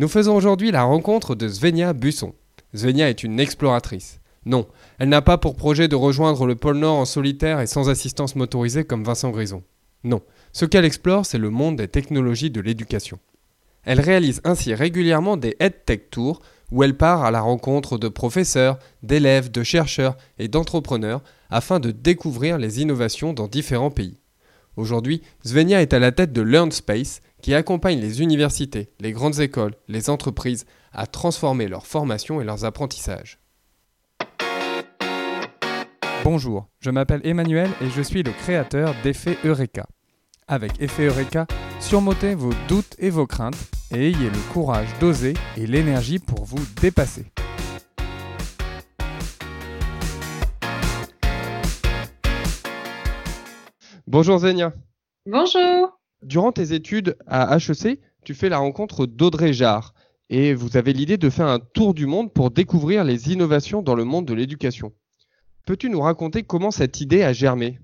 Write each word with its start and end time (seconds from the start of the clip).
Nous 0.00 0.06
faisons 0.06 0.36
aujourd'hui 0.36 0.70
la 0.70 0.84
rencontre 0.84 1.34
de 1.34 1.48
Svenia 1.48 1.92
Busson. 1.92 2.32
Svenia 2.72 3.10
est 3.10 3.24
une 3.24 3.40
exploratrice. 3.40 4.20
Non, 4.46 4.68
elle 5.00 5.08
n'a 5.08 5.22
pas 5.22 5.38
pour 5.38 5.56
projet 5.56 5.88
de 5.88 5.96
rejoindre 5.96 6.46
le 6.46 6.54
pôle 6.54 6.78
Nord 6.78 6.98
en 6.98 7.04
solitaire 7.04 7.58
et 7.58 7.66
sans 7.66 7.88
assistance 7.88 8.36
motorisée 8.36 8.84
comme 8.84 9.02
Vincent 9.02 9.30
Grison. 9.30 9.64
Non, 10.04 10.22
ce 10.52 10.66
qu'elle 10.66 10.84
explore, 10.84 11.26
c'est 11.26 11.38
le 11.38 11.50
monde 11.50 11.74
des 11.74 11.88
technologies 11.88 12.52
de 12.52 12.60
l'éducation. 12.60 13.18
Elle 13.82 14.00
réalise 14.00 14.40
ainsi 14.44 14.72
régulièrement 14.72 15.36
des 15.36 15.56
EdTech 15.58 16.10
Tours 16.10 16.42
où 16.70 16.84
elle 16.84 16.96
part 16.96 17.24
à 17.24 17.32
la 17.32 17.40
rencontre 17.40 17.98
de 17.98 18.06
professeurs, 18.06 18.78
d'élèves, 19.02 19.50
de 19.50 19.64
chercheurs 19.64 20.16
et 20.38 20.46
d'entrepreneurs 20.46 21.24
afin 21.50 21.80
de 21.80 21.90
découvrir 21.90 22.58
les 22.58 22.80
innovations 22.80 23.32
dans 23.32 23.48
différents 23.48 23.90
pays. 23.90 24.20
Aujourd'hui, 24.76 25.22
Svenia 25.44 25.82
est 25.82 25.92
à 25.92 25.98
la 25.98 26.12
tête 26.12 26.32
de 26.32 26.42
LearnSpace 26.42 27.20
qui 27.42 27.54
accompagne 27.54 28.00
les 28.00 28.22
universités, 28.22 28.90
les 29.00 29.12
grandes 29.12 29.40
écoles, 29.40 29.74
les 29.88 30.10
entreprises 30.10 30.66
à 30.92 31.06
transformer 31.06 31.68
leur 31.68 31.86
formation 31.86 32.40
et 32.40 32.44
leurs 32.44 32.64
apprentissages. 32.64 33.38
Bonjour, 36.24 36.68
je 36.80 36.90
m'appelle 36.90 37.20
Emmanuel 37.24 37.70
et 37.80 37.90
je 37.90 38.02
suis 38.02 38.22
le 38.22 38.32
créateur 38.32 38.94
d'Effet 39.02 39.38
Eureka. 39.44 39.86
Avec 40.46 40.80
Effet 40.80 41.06
Eureka, 41.06 41.46
surmontez 41.80 42.34
vos 42.34 42.52
doutes 42.68 42.96
et 42.98 43.10
vos 43.10 43.26
craintes 43.26 43.56
et 43.90 44.08
ayez 44.08 44.30
le 44.30 44.52
courage 44.52 44.88
d'oser 45.00 45.34
et 45.56 45.66
l'énergie 45.66 46.18
pour 46.18 46.44
vous 46.44 46.64
dépasser. 46.80 47.26
Bonjour 54.06 54.38
Zenia. 54.38 54.72
Bonjour. 55.26 55.97
Durant 56.22 56.52
tes 56.52 56.72
études 56.72 57.16
à 57.26 57.56
HEC, 57.56 58.00
tu 58.24 58.34
fais 58.34 58.48
la 58.48 58.58
rencontre 58.58 59.06
d'Audrey 59.06 59.52
Jarre 59.52 59.94
et 60.30 60.52
vous 60.52 60.76
avez 60.76 60.92
l'idée 60.92 61.16
de 61.16 61.30
faire 61.30 61.46
un 61.46 61.60
tour 61.60 61.94
du 61.94 62.06
monde 62.06 62.32
pour 62.32 62.50
découvrir 62.50 63.04
les 63.04 63.32
innovations 63.32 63.82
dans 63.82 63.94
le 63.94 64.04
monde 64.04 64.26
de 64.26 64.34
l'éducation. 64.34 64.92
Peux-tu 65.66 65.90
nous 65.90 66.00
raconter 66.00 66.42
comment 66.42 66.70
cette 66.70 67.00
idée 67.00 67.22
a 67.22 67.32
germé? 67.32 67.78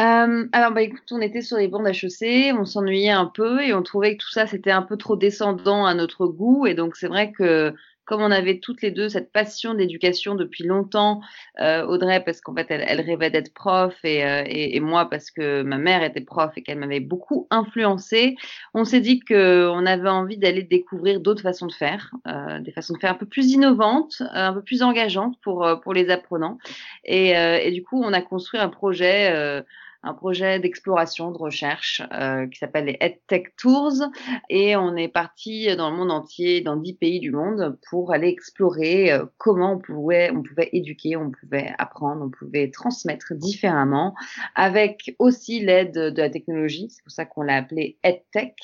Euh, 0.00 0.48
alors, 0.52 0.72
bah, 0.72 0.82
écoute, 0.82 1.02
on 1.10 1.20
était 1.20 1.42
sur 1.42 1.58
les 1.58 1.68
bancs 1.68 1.84
d'HEC, 1.84 2.54
on 2.58 2.64
s'ennuyait 2.64 3.10
un 3.10 3.26
peu 3.26 3.62
et 3.62 3.74
on 3.74 3.82
trouvait 3.82 4.16
que 4.16 4.22
tout 4.22 4.30
ça, 4.30 4.46
c'était 4.46 4.70
un 4.70 4.82
peu 4.82 4.96
trop 4.96 5.16
descendant 5.16 5.84
à 5.84 5.94
notre 5.94 6.26
goût. 6.26 6.66
Et 6.66 6.74
donc, 6.74 6.96
c'est 6.96 7.08
vrai 7.08 7.30
que 7.30 7.74
comme 8.04 8.22
on 8.22 8.30
avait 8.30 8.58
toutes 8.58 8.82
les 8.82 8.90
deux 8.90 9.08
cette 9.08 9.32
passion 9.32 9.74
d'éducation 9.74 10.34
depuis 10.34 10.64
longtemps, 10.64 11.20
euh, 11.60 11.84
Audrey 11.86 12.22
parce 12.24 12.40
qu'en 12.40 12.54
fait 12.54 12.66
elle, 12.70 13.00
rêvait 13.00 13.30
d'être 13.30 13.54
prof 13.54 13.94
euh, 14.04 14.42
et, 14.46 14.76
et, 14.76 14.80
moi 14.80 15.08
parce 15.08 15.30
que 15.30 15.62
ma 15.62 15.78
mère 15.78 16.02
était 16.02 16.20
prof 16.20 16.50
et 16.56 16.62
qu'elle 16.62 16.78
m'avait 16.78 17.00
beaucoup 17.00 17.46
influencé, 17.50 18.36
on 18.74 18.84
s'est 18.84 19.00
dit 19.00 19.20
qu'on 19.20 19.86
avait 19.86 20.08
envie 20.08 20.38
d'aller 20.38 20.62
découvrir 20.62 21.20
d'autres 21.20 21.42
façons 21.42 21.66
de 21.66 21.72
faire, 21.72 22.10
euh, 22.26 22.60
des 22.60 22.72
façons 22.72 22.94
de 22.94 22.98
faire 22.98 23.12
un 23.12 23.16
peu 23.16 23.26
plus 23.26 23.52
innovantes, 23.52 24.22
un 24.32 24.52
peu 24.52 24.62
plus 24.62 24.82
engageantes 24.82 25.36
pour, 25.42 25.80
pour 25.82 25.94
les 25.94 26.10
apprenants. 26.10 26.58
Et, 27.04 27.30
et 27.30 27.70
du 27.70 27.82
coup, 27.82 28.02
on 28.02 28.12
a 28.12 28.20
construit 28.20 28.60
un 28.60 28.68
projet 28.68 29.62
un 30.02 30.14
projet 30.14 30.58
d'exploration, 30.58 31.30
de 31.30 31.38
recherche 31.38 32.02
euh, 32.12 32.46
qui 32.46 32.58
s'appelle 32.58 32.86
les 32.86 32.98
EdTech 33.00 33.54
Tours. 33.56 34.02
Et 34.48 34.76
on 34.76 34.96
est 34.96 35.08
parti 35.08 35.74
dans 35.76 35.90
le 35.90 35.96
monde 35.96 36.10
entier, 36.10 36.60
dans 36.60 36.76
dix 36.76 36.94
pays 36.94 37.20
du 37.20 37.30
monde, 37.30 37.78
pour 37.88 38.12
aller 38.12 38.28
explorer 38.28 39.12
euh, 39.12 39.24
comment 39.38 39.74
on 39.74 39.78
pouvait, 39.78 40.30
on 40.30 40.42
pouvait 40.42 40.70
éduquer, 40.72 41.16
on 41.16 41.30
pouvait 41.30 41.72
apprendre, 41.78 42.24
on 42.24 42.30
pouvait 42.30 42.70
transmettre 42.70 43.34
différemment, 43.34 44.14
avec 44.54 45.14
aussi 45.18 45.60
l'aide 45.60 45.92
de 45.92 46.20
la 46.20 46.30
technologie. 46.30 46.88
C'est 46.90 47.02
pour 47.02 47.12
ça 47.12 47.24
qu'on 47.24 47.42
l'a 47.42 47.56
appelé 47.56 47.98
EdTech, 48.02 48.56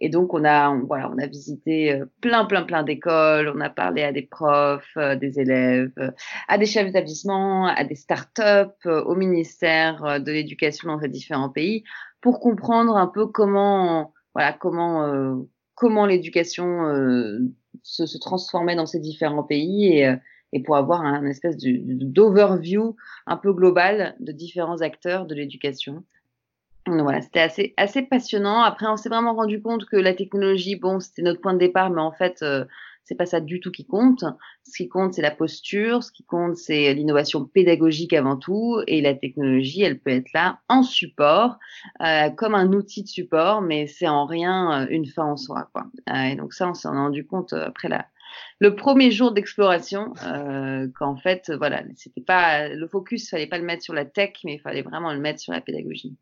et 0.00 0.08
donc, 0.08 0.32
on 0.32 0.44
a, 0.44 0.74
voilà, 0.86 1.10
on 1.10 1.18
a 1.18 1.26
visité 1.26 1.92
euh, 1.92 2.06
plein, 2.22 2.46
plein, 2.46 2.62
plein 2.62 2.82
d'écoles. 2.82 3.52
On 3.54 3.60
a 3.60 3.68
parlé 3.68 4.02
à 4.02 4.12
des 4.12 4.22
profs, 4.22 4.96
euh, 4.96 5.14
des 5.14 5.38
élèves, 5.38 5.92
euh, 5.98 6.10
à 6.48 6.56
des 6.56 6.64
chefs 6.64 6.86
d'établissement, 6.86 7.66
à 7.66 7.84
des 7.84 7.94
startups, 7.94 8.86
au 8.86 9.14
ministère 9.14 10.20
de 10.20 10.32
l'éducation 10.32 10.88
dans 10.88 11.00
ces 11.00 11.08
différents 11.08 11.50
pays 11.50 11.84
pour 12.22 12.40
comprendre 12.40 12.96
un 12.96 13.06
peu 13.06 13.26
comment, 13.26 14.12
voilà, 14.34 14.52
comment, 14.52 15.44
comment 15.74 16.06
l'éducation 16.06 16.84
se, 17.82 18.06
se, 18.06 18.18
transformait 18.18 18.76
dans 18.76 18.86
ces 18.86 19.00
différents 19.00 19.42
pays 19.42 19.98
et, 19.98 20.14
et 20.52 20.62
pour 20.62 20.76
avoir 20.76 21.02
un 21.02 21.24
espèce 21.26 21.56
d'overview 21.58 22.96
un 23.26 23.36
peu 23.36 23.52
global 23.52 24.16
de 24.20 24.32
différents 24.32 24.80
acteurs 24.80 25.26
de 25.26 25.34
l'éducation 25.34 26.04
voilà, 26.86 27.20
c'était 27.20 27.40
assez, 27.40 27.74
assez 27.76 28.02
passionnant. 28.02 28.60
Après, 28.60 28.86
on 28.86 28.96
s'est 28.96 29.08
vraiment 29.08 29.34
rendu 29.34 29.60
compte 29.62 29.84
que 29.86 29.96
la 29.96 30.14
technologie, 30.14 30.76
bon, 30.76 31.00
c'était 31.00 31.22
notre 31.22 31.40
point 31.40 31.54
de 31.54 31.58
départ, 31.58 31.90
mais 31.90 32.00
en 32.00 32.12
fait, 32.12 32.42
euh, 32.42 32.64
c'est 33.04 33.16
pas 33.16 33.26
ça 33.26 33.40
du 33.40 33.60
tout 33.60 33.70
qui 33.70 33.84
compte. 33.86 34.24
Ce 34.62 34.76
qui 34.76 34.88
compte, 34.88 35.14
c'est 35.14 35.22
la 35.22 35.30
posture. 35.32 36.04
Ce 36.04 36.12
qui 36.12 36.24
compte, 36.24 36.56
c'est 36.56 36.94
l'innovation 36.94 37.44
pédagogique 37.44 38.12
avant 38.12 38.36
tout. 38.36 38.80
Et 38.86 39.00
la 39.00 39.14
technologie, 39.14 39.82
elle 39.82 39.98
peut 39.98 40.10
être 40.10 40.32
là 40.32 40.60
en 40.68 40.82
support, 40.82 41.58
euh, 42.02 42.30
comme 42.30 42.54
un 42.54 42.72
outil 42.72 43.02
de 43.02 43.08
support, 43.08 43.62
mais 43.62 43.86
c'est 43.86 44.08
en 44.08 44.26
rien 44.26 44.82
euh, 44.82 44.86
une 44.90 45.06
fin 45.06 45.24
en 45.24 45.36
soi, 45.36 45.68
quoi. 45.72 45.86
Euh, 46.08 46.22
et 46.22 46.36
donc 46.36 46.52
ça, 46.52 46.68
on 46.68 46.74
s'en 46.74 46.94
est 46.94 46.98
rendu 46.98 47.26
compte 47.26 47.52
euh, 47.52 47.66
après 47.66 47.88
la, 47.88 48.06
le 48.60 48.76
premier 48.76 49.10
jour 49.10 49.32
d'exploration, 49.32 50.12
euh, 50.24 50.86
qu'en 50.96 51.16
fait, 51.16 51.50
voilà, 51.58 51.82
c'était 51.96 52.20
pas 52.20 52.68
le 52.68 52.86
focus, 52.86 53.28
fallait 53.28 53.48
pas 53.48 53.58
le 53.58 53.64
mettre 53.64 53.82
sur 53.82 53.94
la 53.94 54.04
tech, 54.04 54.34
mais 54.44 54.54
il 54.54 54.60
fallait 54.60 54.82
vraiment 54.82 55.12
le 55.12 55.18
mettre 55.18 55.40
sur 55.40 55.52
la 55.52 55.60
pédagogie. 55.60 56.16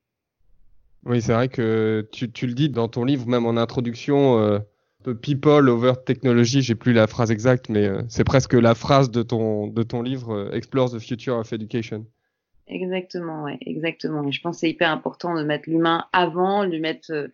Oui, 1.04 1.22
c'est 1.22 1.32
vrai 1.32 1.48
que 1.48 2.06
tu, 2.12 2.46
le 2.46 2.52
dis 2.54 2.68
dans 2.68 2.88
ton 2.88 3.04
livre, 3.04 3.26
même 3.26 3.46
en 3.46 3.56
introduction, 3.56 4.38
euh, 4.38 4.58
People 5.14 5.68
over 5.68 5.92
Technology, 6.04 6.62
j'ai 6.62 6.74
plus 6.74 6.92
la 6.92 7.06
phrase 7.06 7.30
exacte, 7.30 7.68
mais 7.68 7.86
euh, 7.86 8.02
c'est 8.08 8.24
presque 8.24 8.54
la 8.54 8.74
phrase 8.74 9.10
de 9.10 9.22
ton, 9.22 9.68
de 9.68 9.82
ton 9.82 10.02
livre 10.02 10.34
euh, 10.34 10.52
Explore 10.52 10.90
the 10.90 10.98
Future 10.98 11.36
of 11.36 11.52
Education. 11.52 12.06
Exactement, 12.66 13.44
ouais, 13.44 13.58
exactement. 13.62 14.26
Et 14.26 14.32
je 14.32 14.42
pense 14.42 14.56
que 14.56 14.60
c'est 14.60 14.70
hyper 14.70 14.90
important 14.90 15.34
de 15.34 15.42
mettre 15.42 15.70
l'humain 15.70 16.04
avant, 16.12 16.66
de 16.66 16.78
mettre, 16.78 17.12
euh, 17.12 17.28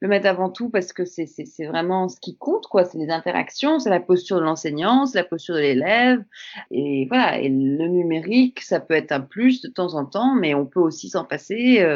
le 0.00 0.08
mettre 0.08 0.26
avant 0.26 0.50
tout 0.50 0.68
parce 0.68 0.92
que 0.92 1.04
c'est, 1.04 1.26
c'est, 1.26 1.44
c'est 1.44 1.66
vraiment 1.66 2.08
ce 2.08 2.18
qui 2.18 2.36
compte, 2.36 2.66
quoi. 2.66 2.84
C'est 2.84 2.98
les 2.98 3.10
interactions, 3.10 3.78
c'est 3.78 3.90
la 3.90 4.00
posture 4.00 4.38
de 4.38 4.42
l'enseignant, 4.42 5.06
c'est 5.06 5.18
la 5.18 5.24
posture 5.24 5.54
de 5.54 5.60
l'élève. 5.60 6.24
Et 6.72 7.06
voilà, 7.08 7.38
et 7.38 7.48
le 7.48 7.86
numérique, 7.86 8.62
ça 8.62 8.80
peut 8.80 8.94
être 8.94 9.12
un 9.12 9.20
plus 9.20 9.60
de 9.60 9.68
temps 9.68 9.94
en 9.94 10.06
temps, 10.06 10.34
mais 10.34 10.54
on 10.54 10.66
peut 10.66 10.80
aussi 10.80 11.10
s'en 11.10 11.24
passer. 11.24 11.86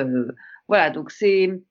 Voilà, 0.68 0.90
donc 0.90 1.10
c'est 1.10 1.62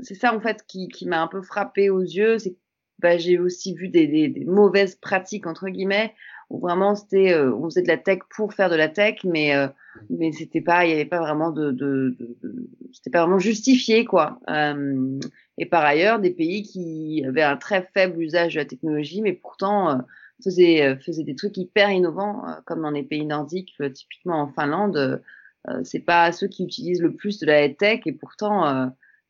c'est 0.00 0.14
ça 0.14 0.34
en 0.34 0.40
fait 0.40 0.64
qui, 0.66 0.88
qui 0.88 1.06
m'a 1.06 1.22
un 1.22 1.26
peu 1.26 1.42
frappé 1.42 1.90
aux 1.90 2.02
yeux. 2.02 2.38
C'est 2.38 2.56
bah, 2.98 3.18
j'ai 3.18 3.38
aussi 3.38 3.74
vu 3.74 3.88
des, 3.88 4.06
des, 4.06 4.28
des, 4.28 4.44
mauvaises 4.46 4.94
pratiques 4.94 5.46
entre 5.46 5.68
guillemets 5.68 6.14
où 6.48 6.60
vraiment 6.60 6.94
c'était 6.94 7.32
euh, 7.34 7.54
on 7.54 7.64
faisait 7.64 7.82
de 7.82 7.88
la 7.88 7.98
tech 7.98 8.20
pour 8.34 8.54
faire 8.54 8.70
de 8.70 8.76
la 8.76 8.88
tech, 8.88 9.16
mais 9.24 9.54
euh, 9.54 9.68
mais 10.08 10.32
c'était 10.32 10.62
pas 10.62 10.86
il 10.86 10.90
y 10.90 10.94
avait 10.94 11.04
pas 11.04 11.18
vraiment 11.18 11.50
de, 11.50 11.72
de, 11.72 12.16
de, 12.18 12.70
c'était 12.92 13.10
pas 13.10 13.22
vraiment 13.22 13.38
justifié 13.38 14.04
quoi. 14.04 14.40
Euh, 14.48 15.18
et 15.58 15.66
par 15.66 15.84
ailleurs 15.84 16.20
des 16.20 16.30
pays 16.30 16.62
qui 16.62 17.22
avaient 17.26 17.42
un 17.42 17.56
très 17.56 17.88
faible 17.92 18.22
usage 18.22 18.54
de 18.54 18.60
la 18.60 18.64
technologie, 18.64 19.20
mais 19.20 19.34
pourtant 19.34 19.90
euh, 19.90 19.96
faisaient 20.42 20.96
faisaient 21.00 21.24
des 21.24 21.36
trucs 21.36 21.56
hyper 21.58 21.90
innovants 21.90 22.44
comme 22.64 22.82
dans 22.82 22.90
les 22.90 23.02
pays 23.02 23.26
nordiques, 23.26 23.76
typiquement 23.92 24.40
en 24.40 24.48
Finlande 24.48 24.96
euh, 24.96 25.18
c'est 25.84 26.00
pas 26.00 26.32
ceux 26.32 26.48
qui 26.48 26.64
utilisent 26.64 27.02
le 27.02 27.14
plus 27.14 27.38
de 27.38 27.46
la 27.46 27.68
tech 27.68 28.00
et 28.06 28.12
pourtant 28.12 28.66
euh, 28.66 28.86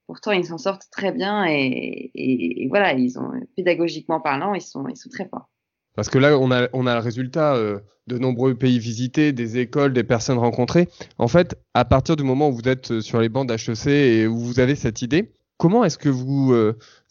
pourtant 0.06 0.32
ils 0.32 0.44
s'en 0.44 0.58
sortent 0.58 0.88
très 0.90 1.12
bien 1.12 1.44
et, 1.48 2.66
voilà 2.68 2.92
ils 2.92 3.18
ont 3.18 3.32
pédagogiquement 3.56 4.20
parlant 4.20 4.54
ils 4.54 4.60
sont 4.60 4.86
ils 4.88 4.96
sont 4.96 5.10
très 5.10 5.28
forts. 5.28 5.48
Parce 5.94 6.10
que 6.10 6.18
là 6.18 6.38
on 6.38 6.50
a 6.50 6.68
on 6.72 6.86
a 6.86 6.94
le 6.94 7.00
résultat 7.00 7.54
euh, 7.54 7.80
de 8.06 8.18
nombreux 8.18 8.54
pays 8.54 8.78
visités 8.78 9.32
des 9.32 9.58
écoles 9.58 9.92
des 9.92 10.04
personnes 10.04 10.38
rencontrées. 10.38 10.88
En 11.18 11.28
fait 11.28 11.58
à 11.74 11.84
partir 11.84 12.16
du 12.16 12.22
moment 12.22 12.48
où 12.48 12.52
vous 12.52 12.68
êtes 12.68 13.00
sur 13.00 13.20
les 13.20 13.28
bancs 13.28 13.48
d'HEC 13.48 13.86
et 13.86 14.26
où 14.26 14.38
vous 14.38 14.60
avez 14.60 14.74
cette 14.74 15.02
idée 15.02 15.32
comment 15.58 15.84
est-ce 15.84 15.96
que 15.96 16.10
vous, 16.10 16.54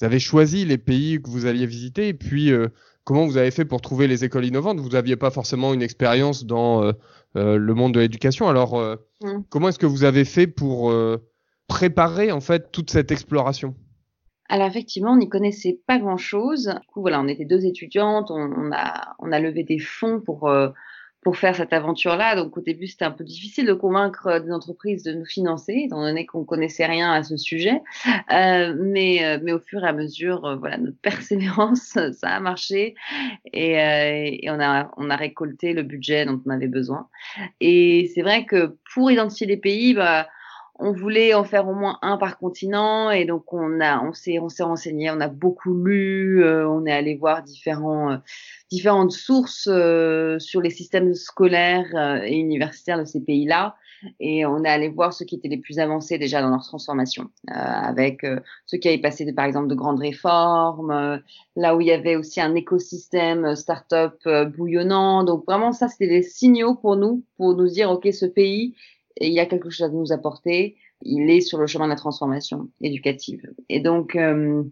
avez 0.01 0.19
choisi 0.19 0.65
les 0.65 0.77
pays 0.77 1.19
que 1.19 1.29
vous 1.31 1.47
alliez 1.47 1.65
visiter 1.65 2.13
puis 2.13 2.51
comment 3.05 3.25
vous 3.25 3.37
avez 3.37 3.51
fait 3.51 3.63
pour 3.63 3.79
trouver 3.79 4.07
les 4.07 4.25
écoles 4.25 4.45
innovantes? 4.45 4.79
Vous 4.79 4.89
n'aviez 4.89 5.15
pas 5.15 5.31
forcément 5.31 5.73
une 5.73 5.81
expérience 5.81 6.45
dans 6.45 6.83
euh, 6.83 7.57
le 7.57 7.73
monde 7.73 7.93
de 7.93 7.99
l'éducation. 7.99 8.47
Alors, 8.47 8.75
euh, 8.75 8.95
mm. 9.21 9.43
comment 9.49 9.69
est-ce 9.69 9.79
que 9.79 9.85
vous 9.85 10.03
avez 10.03 10.25
fait 10.25 10.47
pour 10.47 10.91
euh, 10.91 11.17
préparer 11.67 12.31
en 12.31 12.39
fait 12.41 12.71
toute 12.71 12.89
cette 12.89 13.11
exploration? 13.11 13.75
Alors 14.47 14.67
effectivement, 14.67 15.13
on 15.13 15.17
n'y 15.17 15.27
connaissait 15.27 15.79
pas 15.87 15.97
grand-chose. 15.97 16.67
Du 16.67 16.87
coup, 16.87 17.01
voilà, 17.01 17.19
on 17.19 17.27
était 17.27 17.45
deux 17.45 17.65
étudiantes, 17.65 18.31
on, 18.31 18.35
on, 18.35 18.71
a, 18.71 19.15
on 19.19 19.31
a 19.31 19.39
levé 19.39 19.63
des 19.63 19.79
fonds 19.79 20.21
pour 20.21 20.49
pour 21.25 21.37
faire 21.37 21.55
cette 21.55 21.73
aventure-là. 21.73 22.35
Donc 22.35 22.55
au 22.55 22.61
début, 22.61 22.85
c'était 22.85 23.03
un 23.03 23.11
peu 23.11 23.23
difficile 23.23 23.65
de 23.65 23.73
convaincre 23.73 24.39
des 24.39 24.51
entreprises 24.51 25.01
de 25.01 25.11
nous 25.11 25.25
financer, 25.25 25.73
étant 25.87 25.99
donné 26.01 26.27
qu'on 26.27 26.45
connaissait 26.45 26.85
rien 26.85 27.11
à 27.11 27.23
ce 27.23 27.35
sujet. 27.35 27.81
Euh, 28.31 28.75
mais, 28.77 29.25
euh, 29.25 29.39
mais 29.41 29.51
au 29.51 29.59
fur 29.59 29.83
et 29.83 29.87
à 29.87 29.91
mesure, 29.91 30.45
euh, 30.45 30.55
voilà, 30.55 30.77
notre 30.77 30.97
persévérance, 31.01 31.97
ça 32.11 32.29
a 32.29 32.39
marché 32.39 32.93
et, 33.51 33.81
euh, 33.81 34.29
et, 34.39 34.47
on, 34.51 34.59
a, 34.59 34.91
on 34.97 35.09
a 35.09 35.15
récolté 35.15 35.73
le 35.73 35.81
budget 35.81 36.27
dont 36.27 36.39
on 36.45 36.49
avait 36.51 36.67
besoin. 36.67 37.07
Et 37.59 38.11
c'est 38.13 38.21
vrai 38.21 38.45
que 38.45 38.77
pour 38.93 39.09
identifier 39.09 39.47
les 39.47 39.57
pays, 39.57 39.95
bah, 39.95 40.27
on 40.77 40.91
voulait 40.91 41.33
en 41.33 41.43
faire 41.43 41.67
au 41.67 41.73
moins 41.73 41.97
un 42.01 42.17
par 42.17 42.37
continent 42.37 43.09
et 43.09 43.25
donc 43.25 43.53
on 43.53 43.79
a 43.79 44.01
on 44.03 44.13
s'est 44.13 44.39
on 44.39 44.49
s'est 44.49 44.63
renseigné, 44.63 45.09
on 45.09 45.21
a 45.21 45.27
beaucoup 45.27 45.73
lu, 45.73 46.43
euh, 46.43 46.67
on 46.67 46.85
est 46.85 46.91
allé 46.91 47.15
voir 47.15 47.43
différents 47.43 48.11
euh, 48.11 48.17
différentes 48.69 49.11
sources 49.11 49.69
euh, 49.71 50.37
sur 50.39 50.61
les 50.61 50.69
systèmes 50.69 51.13
scolaires 51.13 52.21
et 52.25 52.35
universitaires 52.35 52.99
de 52.99 53.05
ces 53.05 53.21
pays-là 53.21 53.75
et 54.19 54.45
on 54.45 54.63
est 54.63 54.69
allé 54.69 54.89
voir 54.89 55.13
ceux 55.13 55.25
qui 55.25 55.35
étaient 55.35 55.47
les 55.47 55.57
plus 55.57 55.79
avancés 55.79 56.17
déjà 56.17 56.41
dans 56.41 56.49
leur 56.49 56.63
transformation 56.63 57.29
avec 57.47 58.25
ceux 58.65 58.77
qui 58.77 58.89
avaient 58.89 58.99
passé 58.99 59.31
par 59.33 59.45
exemple 59.45 59.67
de 59.67 59.75
grandes 59.75 59.99
réformes, 59.99 61.21
là 61.55 61.75
où 61.75 61.81
il 61.81 61.87
y 61.87 61.91
avait 61.91 62.15
aussi 62.15 62.41
un 62.41 62.53
écosystème 62.53 63.55
start-up 63.55 64.19
bouillonnant. 64.55 65.23
Donc 65.23 65.45
vraiment 65.47 65.71
ça 65.71 65.87
c'était 65.87 66.09
des 66.09 66.21
signaux 66.21 66.75
pour 66.75 66.97
nous 66.97 67.23
pour 67.37 67.55
nous 67.55 67.67
dire 67.67 67.89
OK 67.89 68.07
ce 68.11 68.25
pays 68.25 68.75
et 69.17 69.27
il 69.27 69.33
y 69.33 69.39
a 69.39 69.45
quelque 69.45 69.69
chose 69.69 69.87
à 69.87 69.89
nous 69.89 70.11
apporter. 70.11 70.77
Il 71.01 71.29
est 71.29 71.41
sur 71.41 71.57
le 71.57 71.67
chemin 71.67 71.85
de 71.85 71.91
la 71.91 71.95
transformation 71.95 72.69
éducative. 72.81 73.41
Et 73.69 73.79
donc, 73.79 74.15
euh, 74.15 74.63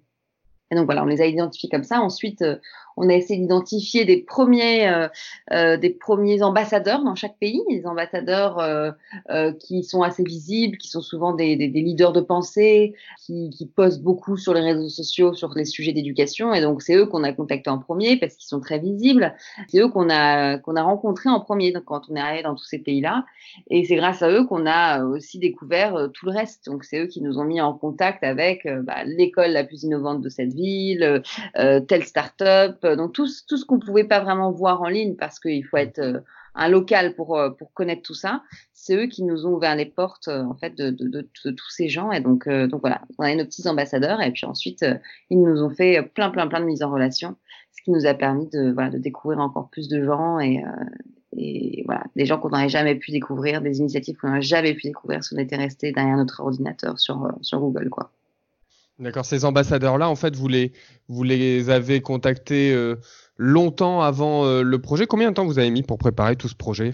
et 0.71 0.75
donc 0.75 0.85
voilà, 0.85 1.03
on 1.03 1.07
les 1.07 1.21
a 1.21 1.25
identifiés 1.25 1.69
comme 1.69 1.83
ça. 1.83 2.01
Ensuite, 2.01 2.41
euh, 2.41 2.57
on 2.97 3.09
a 3.09 3.13
essayé 3.13 3.39
d'identifier 3.39 4.05
des 4.05 4.17
premiers, 4.17 4.87
euh, 4.87 5.07
euh, 5.51 5.77
des 5.77 5.89
premiers 5.89 6.43
ambassadeurs 6.43 7.03
dans 7.03 7.15
chaque 7.15 7.37
pays, 7.37 7.61
des 7.69 7.85
ambassadeurs 7.85 8.59
euh, 8.59 8.91
euh, 9.29 9.53
qui 9.53 9.83
sont 9.83 10.01
assez 10.01 10.23
visibles, 10.23 10.77
qui 10.77 10.89
sont 10.89 11.01
souvent 11.01 11.33
des, 11.33 11.55
des, 11.55 11.67
des 11.67 11.81
leaders 11.81 12.13
de 12.13 12.21
pensée, 12.21 12.93
qui, 13.25 13.49
qui, 13.49 13.65
postent 13.65 14.01
beaucoup 14.01 14.37
sur 14.37 14.53
les 14.53 14.61
réseaux 14.61 14.89
sociaux 14.89 15.33
sur 15.33 15.53
les 15.55 15.65
sujets 15.65 15.93
d'éducation. 15.93 16.53
Et 16.53 16.61
donc 16.61 16.81
c'est 16.81 16.95
eux 16.95 17.05
qu'on 17.05 17.23
a 17.23 17.31
contactés 17.33 17.69
en 17.69 17.79
premier 17.79 18.17
parce 18.17 18.35
qu'ils 18.35 18.47
sont 18.47 18.59
très 18.59 18.79
visibles. 18.79 19.33
C'est 19.67 19.79
eux 19.79 19.89
qu'on 19.89 20.09
a 20.09 20.57
qu'on 20.57 20.75
a 20.75 20.83
rencontrés 20.83 21.29
en 21.29 21.39
premier 21.39 21.73
quand 21.85 22.03
on 22.09 22.15
est 22.15 22.19
arrivé 22.19 22.43
dans 22.43 22.55
tous 22.55 22.65
ces 22.65 22.79
pays-là. 22.79 23.25
Et 23.69 23.83
c'est 23.85 23.95
grâce 23.95 24.21
à 24.21 24.29
eux 24.29 24.45
qu'on 24.45 24.65
a 24.65 25.03
aussi 25.03 25.39
découvert 25.39 26.09
tout 26.13 26.25
le 26.25 26.31
reste. 26.31 26.65
Donc 26.67 26.83
c'est 26.83 26.99
eux 26.99 27.07
qui 27.07 27.21
nous 27.21 27.39
ont 27.39 27.45
mis 27.45 27.61
en 27.61 27.73
contact 27.73 28.23
avec 28.23 28.67
bah, 28.83 29.03
l'école 29.05 29.51
la 29.51 29.63
plus 29.63 29.83
innovante 29.83 30.21
de 30.21 30.29
cette 30.29 30.53
ville, 30.53 31.21
telle 31.53 32.03
start-up 32.03 32.82
euh, 32.85 32.95
donc 32.95 33.13
tout, 33.13 33.27
ce 33.27 33.65
qu'on 33.65 33.79
pouvait 33.79 34.03
pas 34.03 34.19
vraiment 34.19 34.51
voir 34.51 34.81
en 34.81 34.87
ligne 34.87 35.15
parce 35.15 35.39
qu'il 35.39 35.65
faut 35.65 35.77
être 35.77 35.99
euh, 35.99 36.19
un 36.55 36.67
local 36.69 37.15
pour 37.15 37.37
euh, 37.37 37.49
pour 37.49 37.73
connaître 37.73 38.01
tout 38.03 38.13
ça. 38.13 38.43
C'est 38.73 38.95
eux 38.95 39.07
qui 39.07 39.23
nous 39.23 39.45
ont 39.45 39.53
ouvert 39.53 39.75
les 39.75 39.85
portes 39.85 40.27
en 40.27 40.55
fait 40.55 40.75
de, 40.75 40.91
tous 41.51 41.69
ces 41.69 41.89
gens 41.89 42.11
et 42.11 42.19
donc 42.19 42.47
donc 42.47 42.81
voilà, 42.81 43.01
on 43.17 43.23
a 43.23 43.33
nos 43.35 43.45
petits 43.45 43.67
ambassadeurs 43.67 44.21
et 44.21 44.31
puis 44.31 44.45
ensuite 44.45 44.85
ils 45.29 45.41
nous 45.41 45.63
ont 45.63 45.69
fait 45.69 46.01
plein 46.13 46.29
plein 46.29 46.47
plein 46.47 46.59
de 46.59 46.65
mises 46.65 46.83
en 46.83 46.91
relation, 46.91 47.37
ce 47.71 47.81
qui 47.81 47.91
nous 47.91 48.05
a 48.05 48.13
permis 48.13 48.49
de 48.49 48.71
voilà 48.71 48.89
de 48.89 48.97
découvrir 48.97 49.39
encore 49.39 49.69
plus 49.69 49.87
de 49.87 50.03
gens 50.03 50.39
et 50.39 50.61
et 51.35 51.83
voilà, 51.85 52.03
des 52.15 52.25
gens 52.25 52.37
qu'on 52.37 52.49
n'aurait 52.49 52.69
jamais 52.69 52.95
pu 52.95 53.11
découvrir, 53.11 53.61
des 53.61 53.79
initiatives 53.79 54.17
qu'on 54.17 54.27
n'aurait 54.27 54.41
jamais 54.41 54.73
pu 54.73 54.83
découvrir 54.83 55.23
si 55.23 55.33
on 55.33 55.37
était 55.37 55.55
resté 55.55 55.91
derrière 55.91 56.17
notre 56.17 56.41
ordinateur 56.41 56.99
sur 56.99 57.31
sur 57.41 57.59
Google 57.59 57.89
quoi. 57.89 58.11
D'accord, 59.03 59.25
ces 59.25 59.43
ambassadeurs-là, 59.43 60.09
en 60.09 60.15
fait, 60.15 60.33
vous 60.33 60.47
les, 60.47 60.71
vous 61.09 61.23
les 61.23 61.69
avez 61.69 61.99
contactés 61.99 62.71
euh, 62.71 62.95
longtemps 63.35 64.01
avant 64.01 64.45
euh, 64.45 64.61
le 64.61 64.79
projet. 64.79 65.07
Combien 65.07 65.29
de 65.29 65.35
temps 65.35 65.45
vous 65.45 65.59
avez 65.59 65.71
mis 65.71 65.83
pour 65.83 65.97
préparer 65.97 66.37
tout 66.37 66.47
ce 66.47 66.55
projet? 66.55 66.93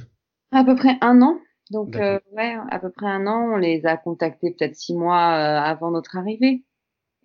À 0.51 0.63
peu 0.63 0.75
près 0.75 0.97
un 1.01 1.21
an. 1.21 1.37
Donc, 1.69 1.95
euh, 1.95 2.19
ouais, 2.35 2.55
à 2.71 2.79
peu 2.79 2.89
près 2.89 3.05
un 3.05 3.27
an. 3.27 3.51
On 3.53 3.57
les 3.57 3.85
a 3.85 3.95
contactés 3.95 4.49
peut-être 4.49 4.75
six 4.75 4.95
mois 4.95 5.23
avant 5.23 5.91
notre 5.91 6.17
arrivée. 6.17 6.63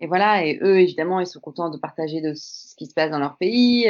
Et 0.00 0.06
voilà, 0.06 0.44
et 0.44 0.58
eux, 0.60 0.80
évidemment, 0.80 1.18
ils 1.18 1.26
sont 1.26 1.40
contents 1.40 1.70
de 1.70 1.78
partager 1.78 2.20
de 2.20 2.34
ce 2.34 2.76
qui 2.76 2.84
se 2.84 2.92
passe 2.92 3.10
dans 3.10 3.20
leur 3.20 3.38
pays. 3.38 3.86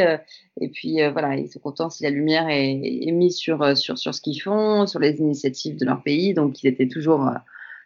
et 0.60 0.68
puis, 0.68 0.98
voilà, 1.10 1.34
ils 1.34 1.48
sont 1.48 1.58
contents 1.58 1.90
si 1.90 2.04
la 2.04 2.10
lumière 2.10 2.48
est, 2.48 2.70
est 2.72 3.10
mise 3.10 3.34
sur, 3.34 3.76
sur, 3.76 3.98
sur 3.98 4.14
ce 4.14 4.20
qu'ils 4.20 4.40
font, 4.40 4.86
sur 4.86 5.00
les 5.00 5.16
initiatives 5.18 5.76
de 5.76 5.86
leur 5.86 6.04
pays. 6.04 6.34
Donc, 6.34 6.62
ils 6.62 6.68
étaient 6.68 6.86
toujours 6.86 7.28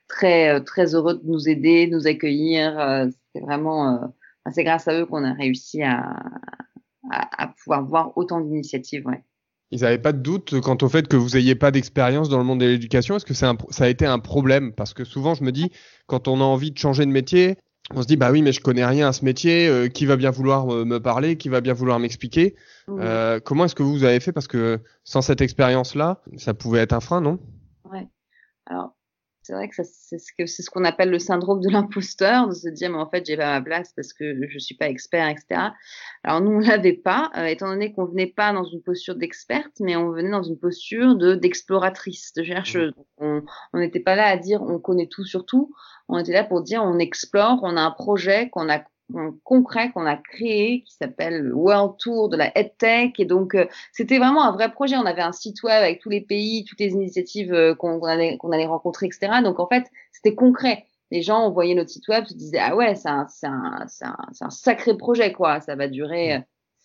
très 0.08 0.54
euh, 0.54 0.60
très 0.60 0.94
heureux 0.94 1.14
de 1.14 1.22
nous 1.24 1.48
aider, 1.48 1.86
de 1.86 1.94
nous 1.94 2.06
accueillir. 2.06 2.78
Euh, 2.78 3.06
c'est 3.32 3.40
vraiment, 3.40 3.94
euh, 3.94 4.06
c'est 4.50 4.64
grâce 4.64 4.88
à 4.88 4.98
eux 4.98 5.06
qu'on 5.06 5.24
a 5.24 5.34
réussi 5.34 5.82
à, 5.82 6.16
à, 7.10 7.44
à, 7.44 7.48
pouvoir 7.48 7.84
voir 7.84 8.12
autant 8.16 8.40
d'initiatives. 8.40 9.06
Ouais. 9.06 9.22
Ils 9.70 9.82
n'avaient 9.82 9.98
pas 9.98 10.12
de 10.12 10.18
doute 10.18 10.60
quant 10.60 10.78
au 10.80 10.88
fait 10.88 11.06
que 11.08 11.16
vous 11.16 11.30
n'ayez 11.30 11.54
pas 11.54 11.70
d'expérience 11.70 12.30
dans 12.30 12.38
le 12.38 12.44
monde 12.44 12.60
de 12.60 12.66
l'éducation? 12.66 13.16
Est-ce 13.16 13.26
que 13.26 13.34
c'est 13.34 13.46
un, 13.46 13.56
ça 13.68 13.84
a 13.84 13.88
été 13.88 14.06
un 14.06 14.18
problème? 14.18 14.72
Parce 14.72 14.94
que 14.94 15.04
souvent, 15.04 15.34
je 15.34 15.44
me 15.44 15.52
dis, 15.52 15.70
quand 16.06 16.26
on 16.26 16.40
a 16.40 16.44
envie 16.44 16.72
de 16.72 16.78
changer 16.78 17.04
de 17.04 17.10
métier, 17.10 17.58
on 17.94 18.02
se 18.02 18.06
dit, 18.06 18.16
bah 18.16 18.30
oui, 18.30 18.40
mais 18.40 18.52
je 18.52 18.60
connais 18.62 18.84
rien 18.84 19.08
à 19.08 19.12
ce 19.12 19.24
métier. 19.26 19.68
Euh, 19.68 19.88
qui 19.88 20.06
va 20.06 20.16
bien 20.16 20.30
vouloir 20.30 20.66
me 20.66 20.98
parler 20.98 21.36
Qui 21.36 21.48
va 21.50 21.60
bien 21.60 21.74
vouloir 21.74 21.98
m'expliquer? 21.98 22.54
Mmh. 22.86 22.98
euh, 23.00 23.40
Comment 23.40 23.66
est-ce 23.66 23.74
que 23.74 23.82
vous 23.82 24.04
avez 24.04 24.20
fait? 24.20 24.32
Parce 24.32 24.48
que 24.48 24.80
sans 25.04 25.20
cette 25.20 25.42
expérience-là, 25.42 26.22
ça 26.36 26.54
pouvait 26.54 26.80
être 26.80 26.94
un 26.94 27.00
frein, 27.00 27.20
non? 27.20 27.38
Ouais. 27.84 28.06
Alors, 28.66 28.94
c'est 29.48 29.54
vrai 29.54 29.68
que 29.68 29.82
c'est 29.82 30.62
ce 30.62 30.68
qu'on 30.68 30.84
appelle 30.84 31.08
le 31.08 31.18
syndrome 31.18 31.60
de 31.62 31.70
l'imposteur, 31.70 32.48
de 32.48 32.54
se 32.54 32.68
dire 32.68 32.90
mais 32.90 32.98
en 32.98 33.08
fait 33.08 33.24
j'ai 33.24 33.38
pas 33.38 33.58
ma 33.58 33.62
place 33.62 33.94
parce 33.96 34.12
que 34.12 34.46
je 34.46 34.58
suis 34.58 34.74
pas 34.74 34.90
expert, 34.90 35.26
etc. 35.26 35.70
Alors 36.22 36.42
nous 36.42 36.50
on 36.50 36.58
l'avait 36.58 36.92
pas, 36.92 37.30
euh, 37.34 37.46
étant 37.46 37.68
donné 37.68 37.94
qu'on 37.94 38.04
venait 38.04 38.26
pas 38.26 38.52
dans 38.52 38.64
une 38.64 38.82
posture 38.82 39.14
d'experte, 39.14 39.72
mais 39.80 39.96
on 39.96 40.10
venait 40.10 40.30
dans 40.30 40.42
une 40.42 40.58
posture 40.58 41.16
de 41.16 41.34
d'exploratrice, 41.34 42.34
de 42.34 42.42
chercheuse. 42.42 42.92
Mmh. 43.20 43.38
On 43.72 43.78
n'était 43.78 44.00
pas 44.00 44.16
là 44.16 44.26
à 44.26 44.36
dire 44.36 44.60
on 44.60 44.78
connaît 44.78 45.06
tout 45.06 45.24
sur 45.24 45.46
tout, 45.46 45.74
on 46.08 46.18
était 46.18 46.34
là 46.34 46.44
pour 46.44 46.60
dire 46.60 46.82
on 46.82 46.98
explore, 46.98 47.60
on 47.62 47.78
a 47.78 47.80
un 47.80 47.90
projet 47.90 48.50
qu'on 48.50 48.68
a 48.68 48.82
concret 49.44 49.90
qu'on 49.92 50.06
a 50.06 50.16
créé 50.16 50.82
qui 50.82 50.94
s'appelle 50.94 51.42
le 51.42 51.54
World 51.54 51.96
Tour 51.98 52.28
de 52.28 52.36
la 52.36 52.56
EdTech. 52.56 53.18
Et 53.18 53.24
donc, 53.24 53.54
euh, 53.54 53.66
c'était 53.92 54.18
vraiment 54.18 54.44
un 54.44 54.52
vrai 54.52 54.70
projet. 54.70 54.96
On 54.96 55.06
avait 55.06 55.22
un 55.22 55.32
site 55.32 55.62
web 55.62 55.82
avec 55.82 56.00
tous 56.00 56.10
les 56.10 56.20
pays, 56.20 56.64
toutes 56.64 56.80
les 56.80 56.92
initiatives 56.92 57.52
euh, 57.52 57.74
qu'on 57.74 58.02
allait, 58.02 58.36
qu'on 58.36 58.52
allait 58.52 58.66
rencontrer, 58.66 59.06
etc. 59.06 59.40
Donc, 59.42 59.60
en 59.60 59.66
fait, 59.66 59.84
c'était 60.12 60.34
concret. 60.34 60.84
Les 61.10 61.22
gens, 61.22 61.46
on 61.46 61.50
voyait 61.50 61.74
notre 61.74 61.90
site 61.90 62.06
web, 62.08 62.26
se 62.26 62.34
disaient, 62.34 62.58
ah 62.60 62.76
ouais, 62.76 62.94
c'est 62.94 63.08
un, 63.08 63.26
un, 63.44 63.86
un, 64.02 64.16
un, 64.40 64.50
sacré 64.50 64.96
projet, 64.96 65.32
quoi. 65.32 65.60
Ça 65.62 65.74
va 65.74 65.88
durer 65.88 66.34
euh, 66.34 66.40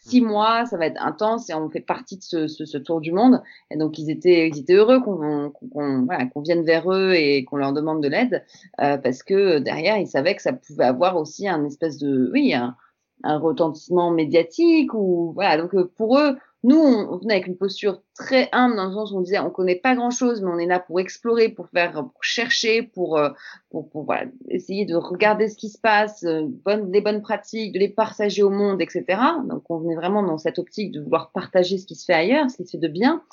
six 0.06 0.22
mois, 0.22 0.66
ça 0.66 0.78
va 0.78 0.86
être 0.86 1.02
intense 1.02 1.50
et 1.50 1.54
on 1.54 1.70
fait 1.70 1.80
partie 1.80 2.18
de 2.18 2.24
ce, 2.24 2.48
ce, 2.48 2.66
ce 2.66 2.78
tour 2.78 3.00
du 3.02 3.12
monde. 3.12 3.42
Et 3.72 3.78
donc 3.78 3.98
ils 3.98 4.10
étaient, 4.10 4.48
ils 4.50 4.60
étaient 4.60 4.76
heureux 4.76 5.00
qu'on 5.02 5.52
qu'on 5.52 6.06
voilà, 6.06 6.26
qu'on 6.26 6.42
vienne 6.42 6.64
vers 6.64 6.92
eux 6.92 7.14
et 7.14 7.46
qu'on 7.46 7.58
leur 7.58 7.74
demande 7.74 8.02
de 8.04 8.10
l'aide 8.10 8.46
euh, 8.82 8.98
parce 8.98 9.24
que 9.24 9.60
derrière 9.60 9.98
ils 9.98 10.08
savaient 10.08 10.36
que 10.36 10.42
ça 10.42 10.54
pouvait 10.54 10.86
avoir 10.86 11.18
aussi 11.18 11.48
un 11.48 11.64
espèce 11.66 11.98
de, 11.98 12.30
oui, 12.34 12.54
un, 12.54 12.76
un 13.24 13.38
retentissement 13.38 14.12
médiatique 14.12 14.94
ou 14.94 15.32
voilà. 15.34 15.58
Donc 15.58 15.74
euh, 15.74 15.92
pour 15.96 16.20
eux, 16.20 16.38
nous, 16.63 16.77
on, 16.77 17.18
venait 17.18 17.33
avec 17.33 17.48
une 17.48 17.57
posture 17.57 18.01
très 18.15 18.48
humble 18.54 18.77
dans 18.77 18.86
le 18.86 18.94
sens 18.94 19.12
où 19.12 19.18
on 19.18 19.21
disait 19.21 19.39
on 19.39 19.50
connaît 19.50 19.75
pas 19.75 19.95
grand 19.95 20.12
chose, 20.12 20.42
mais 20.42 20.50
on 20.50 20.57
est 20.57 20.65
là 20.65 20.80
pour 20.80 21.00
explorer, 21.01 21.50
pour 21.50 21.68
faire, 21.68 21.92
pour 21.92 22.24
chercher, 22.24 22.83
pour, 22.83 23.18
euh, 23.18 23.31
pour, 23.69 23.89
pour 23.89 24.06
voilà, 24.06 24.27
essayer 24.48 24.86
de 24.86 24.95
regarder 24.95 25.50
ce 25.50 25.57
qui 25.57 25.69
se 25.69 25.77
passe, 25.77 26.24
euh, 26.24 26.44
bonne, 26.63 26.89
des 26.89 27.01
bonnes 27.01 27.21
pratiques, 27.21 27.74
de 27.74 27.80
les 27.80 27.89
partager 27.89 28.44
au 28.44 28.50
monde, 28.50 28.81
etc. 28.81 29.04
Donc, 29.45 29.63
on 29.69 29.80
venait 29.80 29.95
vraiment 29.95 30.24
dans 30.24 30.38
cette 30.38 30.57
optique 30.57 30.94
de 30.94 31.01
vouloir 31.01 31.31
partager 31.31 31.78
ce 31.78 31.85
qui 31.85 31.95
se 31.95 32.06
fait 32.06 32.14
ailleurs, 32.14 32.49
ce 32.49 32.57
qui 32.57 32.66
se 32.66 32.71
fait 32.71 32.78
de 32.78 32.88
bien. 32.88 33.23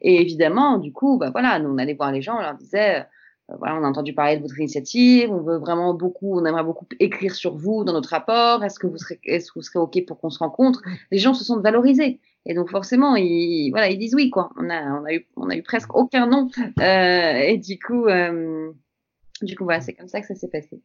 Et 0.00 0.22
évidemment, 0.22 0.78
du 0.78 0.92
coup, 0.92 1.18
bah 1.18 1.30
voilà, 1.30 1.58
nous 1.58 1.68
on 1.68 1.76
allait 1.76 1.94
voir 1.94 2.10
les 2.10 2.22
gens, 2.22 2.38
on 2.38 2.42
leur 2.42 2.54
disait 2.54 3.00
euh, 3.50 3.54
voilà, 3.58 3.76
on 3.76 3.84
a 3.84 3.88
entendu 3.88 4.14
parler 4.14 4.36
de 4.36 4.42
votre 4.42 4.58
initiative, 4.58 5.30
on 5.30 5.40
veut 5.40 5.56
vraiment 5.56 5.94
beaucoup, 5.94 6.38
on 6.38 6.44
aimerait 6.44 6.64
beaucoup 6.64 6.86
écrire 7.00 7.34
sur 7.34 7.56
vous 7.56 7.84
dans 7.84 7.92
notre 7.92 8.10
rapport. 8.10 8.62
Est-ce 8.62 8.78
que 8.78 8.86
vous 8.86 8.98
serez, 8.98 9.18
est-ce 9.24 9.52
que 9.52 9.58
vous 9.58 9.62
serez 9.62 9.78
ok 9.78 10.04
pour 10.06 10.20
qu'on 10.20 10.30
se 10.30 10.38
rencontre? 10.38 10.82
Les 11.10 11.18
gens 11.18 11.34
se 11.34 11.44
sentent 11.44 11.62
valorisés 11.62 12.20
et 12.48 12.54
donc 12.54 12.70
forcément, 12.70 13.14
ils, 13.14 13.70
voilà, 13.70 13.90
ils 13.90 13.98
disent 13.98 14.14
oui 14.14 14.30
quoi. 14.30 14.50
On 14.56 14.68
a, 14.70 14.82
on 14.82 15.04
a 15.04 15.12
eu, 15.12 15.26
on 15.36 15.50
a 15.50 15.56
eu 15.56 15.62
presque 15.62 15.94
aucun 15.94 16.26
nom 16.26 16.48
euh, 16.58 17.38
et 17.38 17.58
du 17.58 17.78
coup, 17.78 18.06
euh, 18.06 18.72
du 19.42 19.54
coup 19.54 19.64
voilà, 19.64 19.82
c'est 19.82 19.92
comme 19.92 20.08
ça 20.08 20.20
que 20.20 20.26
ça 20.26 20.34
s'est 20.34 20.48
passé. 20.48 20.82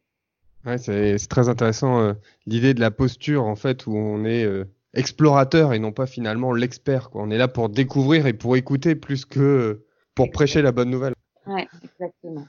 Ouais, 0.66 0.78
c'est 0.78 1.16
très 1.28 1.48
intéressant 1.48 2.00
euh, 2.00 2.12
l'idée 2.46 2.74
de 2.74 2.80
la 2.80 2.90
posture 2.90 3.44
en 3.44 3.56
fait 3.56 3.86
où 3.86 3.96
on 3.96 4.24
est 4.26 4.46
explorateur 4.92 5.72
et 5.72 5.78
non 5.78 5.90
pas 5.90 6.06
finalement 6.06 6.52
l'expert. 6.52 7.08
On 7.14 7.30
est 7.30 7.38
là 7.38 7.48
pour 7.48 7.70
découvrir 7.70 8.26
et 8.26 8.34
pour 8.34 8.56
écouter 8.56 8.94
plus 8.94 9.24
que 9.24 9.84
pour 10.14 10.30
prêcher 10.30 10.60
la 10.60 10.70
bonne 10.70 10.90
nouvelle. 10.90 11.14
Ouais, 11.46 11.66
exactement. 11.82 12.46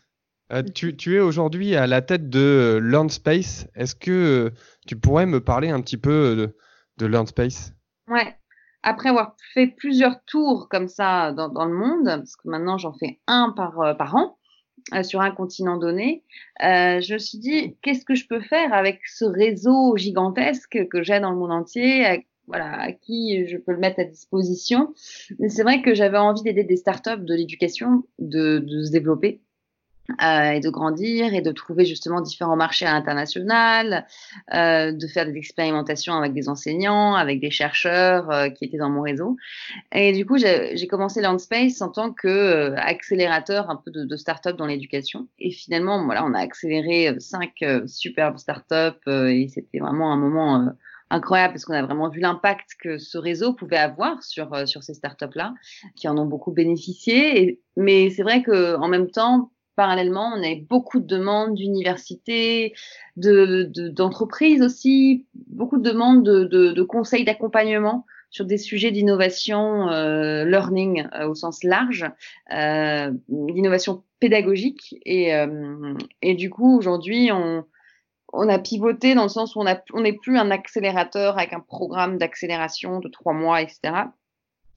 Euh, 0.52 0.62
tu, 0.62 0.96
tu, 0.96 1.16
es 1.16 1.20
aujourd'hui 1.20 1.76
à 1.76 1.88
la 1.88 2.02
tête 2.02 2.30
de 2.30 2.80
LearnSpace. 2.82 3.68
Est-ce 3.76 3.96
que 3.96 4.52
tu 4.86 4.96
pourrais 4.96 5.26
me 5.26 5.40
parler 5.40 5.70
un 5.70 5.82
petit 5.82 5.98
peu 5.98 6.36
de, 6.36 6.58
de 6.98 7.06
LearnSpace 7.08 7.74
Ouais. 8.08 8.36
Après 8.88 9.10
avoir 9.10 9.36
fait 9.56 9.66
plusieurs 9.66 10.24
tours 10.26 10.70
comme 10.70 10.88
ça 10.88 11.32
dans, 11.32 11.50
dans 11.50 11.66
le 11.66 11.74
monde, 11.74 12.06
parce 12.06 12.36
que 12.36 12.48
maintenant 12.48 12.78
j'en 12.78 12.94
fais 12.94 13.20
un 13.26 13.50
par, 13.50 13.82
euh, 13.82 13.94
par 13.96 14.16
an 14.16 14.38
euh, 14.94 15.02
sur 15.02 15.22
un 15.22 15.32
continent 15.32 15.78
donné, 15.78 16.24
euh, 16.64 17.02
je 17.02 17.14
me 17.16 17.18
suis 17.18 17.40
dit 17.40 17.76
qu'est-ce 17.82 18.06
que 18.06 18.14
je 18.14 18.28
peux 18.28 18.42
faire 18.42 18.72
avec 18.76 19.00
ce 19.08 19.26
réseau 19.26 19.98
gigantesque 19.98 20.88
que 20.88 21.02
j'ai 21.02 21.20
dans 21.20 21.32
le 21.32 21.38
monde 21.38 21.52
entier, 21.52 22.06
à, 22.06 22.18
voilà, 22.46 22.80
à 22.80 22.92
qui 22.92 23.48
je 23.48 23.58
peux 23.58 23.72
le 23.72 23.80
mettre 23.80 24.02
à 24.02 24.04
disposition? 24.04 24.94
Mais 25.40 25.50
c'est 25.50 25.64
vrai 25.64 25.82
que 25.82 25.96
j'avais 25.96 26.20
envie 26.20 26.44
d'aider 26.44 26.64
des 26.64 26.78
startups 26.78 27.26
de 27.26 27.34
l'éducation 27.34 28.04
de, 28.20 28.60
de 28.60 28.84
se 28.84 28.92
développer 28.92 29.42
euh, 30.22 30.52
et 30.52 30.60
de 30.60 30.70
grandir 30.70 31.34
et 31.34 31.42
de 31.42 31.52
trouver 31.52 31.86
justement 31.86 32.22
différents 32.22 32.56
marchés 32.56 32.86
à 32.86 32.94
l'international, 32.94 34.06
euh, 34.54 34.92
de 34.92 35.08
faire 35.08 35.26
des 35.26 35.36
expérimentations 35.36 36.14
avec 36.14 36.34
des 36.34 36.48
enseignants, 36.48 37.16
avec 37.16 37.40
des 37.40 37.50
chercheurs 37.50 38.30
euh, 38.30 38.50
qui 38.50 38.66
étaient 38.66 38.78
dans 38.78 38.90
mon 38.90 39.02
réseau. 39.02 39.36
Et 39.92 40.14
du 40.14 40.26
coup, 40.26 40.38
j'ai 40.38 40.88
commencé 40.88 41.22
Landspace 41.22 41.82
en 41.82 41.90
tant 41.90 42.12
que 42.12 42.28
euh, 42.28 42.76
accélérateur 42.78 43.70
un 43.70 43.76
peu 43.76 43.90
de, 43.90 44.06
de 44.06 44.16
start-up 44.16 44.58
dans 44.58 44.68
l'éducation. 44.68 45.28
Et 45.40 45.52
finalement, 45.52 46.04
voilà, 46.06 46.24
on 46.24 46.34
a 46.34 46.40
accéléré 46.40 47.16
cinq 47.20 47.64
superbes 47.88 48.38
start-up 48.38 48.98
et 49.08 49.48
c'était 49.50 49.80
vraiment 49.80 50.12
un 50.14 50.18
moment 50.18 50.70
incroyable 51.10 51.54
parce 51.54 51.66
qu'on 51.66 51.74
a 51.74 51.84
vraiment 51.84 52.10
vu 52.10 52.20
l'impact 52.20 52.72
que 52.80 52.98
ce 52.98 53.18
réseau 53.18 53.54
pouvait 53.54 53.78
avoir 53.78 54.22
sur 54.24 54.68
sur 54.68 54.84
ces 54.84 54.94
startups-là, 54.94 55.54
qui 55.96 56.08
en 56.08 56.18
ont 56.18 56.26
beaucoup 56.26 56.52
bénéficié. 56.52 57.60
Mais 57.78 58.10
c'est 58.10 58.24
vrai 58.24 58.44
que 58.44 58.76
en 58.78 58.88
même 58.88 59.10
temps, 59.10 59.52
parallèlement, 59.76 60.32
on 60.36 60.38
avait 60.38 60.66
beaucoup 60.70 61.00
de 61.00 61.06
demandes 61.06 61.56
d'universités, 61.56 62.74
d'entreprises 63.18 64.60
de, 64.60 64.66
aussi, 64.66 65.26
beaucoup 65.48 65.78
de 65.78 65.90
demandes 65.90 66.24
de, 66.24 66.44
de 66.44 66.84
conseils 66.84 67.26
d'accompagnement 67.26 68.06
sur 68.36 68.46
des 68.46 68.58
sujets 68.58 68.92
d'innovation 68.92 69.90
euh, 69.90 70.44
learning 70.44 71.08
euh, 71.14 71.30
au 71.30 71.36
sens 71.36 71.64
large, 71.64 72.06
euh, 72.54 73.12
d'innovation 73.30 74.04
pédagogique. 74.20 74.96
Et, 75.06 75.34
euh, 75.34 75.94
et 76.22 76.34
du 76.34 76.50
coup, 76.50 76.78
aujourd'hui, 76.78 77.32
on, 77.32 77.64
on 78.34 78.50
a 78.50 78.60
pivoté 78.60 79.16
dans 79.16 79.24
le 79.24 79.30
sens 79.30 79.56
où 79.56 79.62
on 79.62 80.02
n'est 80.02 80.18
plus 80.18 80.38
un 80.38 80.52
accélérateur 80.52 81.38
avec 81.38 81.54
un 81.54 81.62
programme 81.62 82.18
d'accélération 82.18 83.00
de 83.00 83.08
trois 83.08 83.32
mois, 83.32 83.62
etc. 83.62 83.80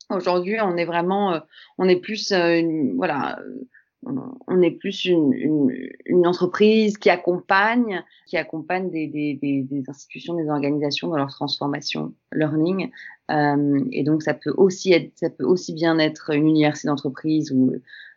Aujourd'hui, 0.09 0.59
on 0.63 0.77
est 0.77 0.85
vraiment, 0.85 1.35
euh, 1.35 1.41
on 1.79 1.89
est 1.89 2.01
plus, 2.01 2.33
une, 2.33 2.95
voilà 2.97 3.41
on 4.47 4.63
est 4.63 4.71
plus 4.71 5.05
une, 5.05 5.33
une, 5.33 5.91
une, 6.07 6.27
entreprise 6.27 6.97
qui 6.97 7.11
accompagne, 7.11 8.03
qui 8.27 8.37
accompagne 8.37 8.91
des, 8.91 9.07
des, 9.07 9.35
des, 9.35 9.83
institutions, 9.89 10.35
des 10.35 10.49
organisations 10.49 11.09
dans 11.09 11.17
leur 11.17 11.31
transformation 11.31 12.13
learning. 12.33 12.91
Euh, 13.31 13.85
et 13.93 14.05
donc 14.05 14.23
ça 14.23 14.35
peut 14.35 14.55
aussi 14.57 14.93
être, 14.93 15.13
ça 15.17 15.31
peut 15.31 15.45
aussi 15.45 15.75
bien 15.75 15.99
être 15.99 16.31
une 16.31 16.49
université 16.49 16.89
d'entreprise 16.89 17.53
ou 17.53 17.75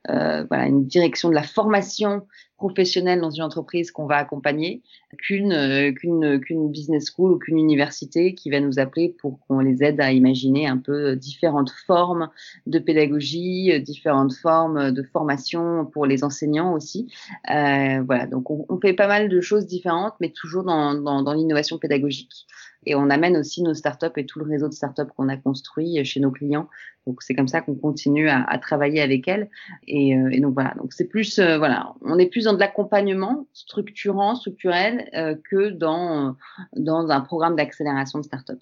euh, 0.10 0.46
voilà 0.50 0.68
une 0.68 0.86
direction 0.86 1.30
de 1.30 1.36
la 1.36 1.44
formation 1.44 2.26
professionnelle 2.62 3.20
dans 3.20 3.32
une 3.32 3.42
entreprise 3.44 3.90
qu'on 3.92 4.06
va 4.06 4.18
accompagner 4.18 4.84
qu'une 5.18 5.52
euh, 5.52 5.92
qu'une 5.92 6.40
qu'une 6.40 6.70
business 6.70 7.12
school 7.12 7.32
ou 7.32 7.40
qu'une 7.40 7.58
université 7.58 8.36
qui 8.36 8.52
va 8.52 8.60
nous 8.60 8.78
appeler 8.78 9.16
pour 9.20 9.40
qu'on 9.40 9.60
les 9.60 9.84
aide 9.84 10.00
à 10.00 10.12
imaginer 10.12 10.68
un 10.68 10.78
peu 10.78 11.16
différentes 11.16 11.72
formes 11.88 12.30
de 12.68 12.78
pédagogie, 12.78 13.82
différentes 13.82 14.34
formes 14.34 14.92
de 14.92 15.04
formation 15.04 15.86
pour 15.86 16.06
les 16.06 16.24
enseignants 16.24 16.74
aussi. 16.74 17.12
Euh, 17.50 18.04
voilà, 18.06 18.28
donc 18.28 18.52
on, 18.52 18.66
on, 18.70 18.80
fait 18.80 18.94
pas 18.94 19.08
mal 19.08 19.28
de 19.28 19.42
choses 19.42 19.66
différentes, 19.66 20.14
mais 20.20 20.30
toujours 20.30 20.64
dans, 20.64 20.94
dans, 20.94 21.24
dans 21.24 21.34
l'innovation 21.34 21.80
pédagogique. 21.80 22.46
Et 22.86 22.96
on 22.96 23.10
amène 23.10 23.38
aussi 23.38 23.62
nos 23.62 23.74
startups 23.74 24.08
et 24.18 24.26
tout 24.26 24.40
le 24.40 24.46
réseau 24.46 24.68
de 24.68 24.74
startups 24.74 25.12
qu'on 25.16 25.30
a 25.30 25.38
construit 25.38 26.04
chez 26.04 26.20
nos 26.20 26.32
clients. 26.32 26.68
Donc 27.08 27.22
c'est 27.22 27.34
comme 27.34 27.48
ça 27.48 27.62
qu'on 27.62 27.76
continue 27.76 28.30
à, 28.30 28.44
à, 28.44 28.58
travailler 28.58 29.02
avec 29.02 29.28
elles. 29.28 29.50
Et, 29.88 30.16
euh, 30.16 30.30
et 30.32 30.40
donc 30.40 30.54
voilà, 30.54 30.74
donc 30.76 30.94
c'est 30.94 31.08
plus 31.08 31.40
euh, 31.40 31.58
voilà, 31.58 31.94
on 32.02 32.18
est 32.20 32.28
plus 32.28 32.46
dans 32.46 32.54
de 32.54 32.60
l'accompagnement 32.60 33.48
structurant, 33.54 34.36
structurel 34.36 35.10
euh, 35.16 35.36
que 35.50 35.70
dans 35.70 36.36
dans 36.76 37.10
un 37.10 37.22
programme 37.22 37.56
d'accélération 37.56 38.20
de 38.20 38.26
startups. 38.26 38.54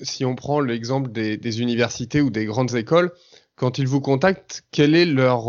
Si 0.00 0.24
on 0.24 0.34
prend 0.34 0.60
l'exemple 0.60 1.10
des, 1.10 1.38
des, 1.38 1.62
universités 1.62 2.20
ou 2.20 2.28
des 2.28 2.44
grandes 2.44 2.74
écoles, 2.74 3.10
quand 3.56 3.78
ils 3.78 3.88
vous 3.88 4.02
contactent, 4.02 4.64
quelle 4.70 4.94
est 4.94 5.06
leur 5.06 5.48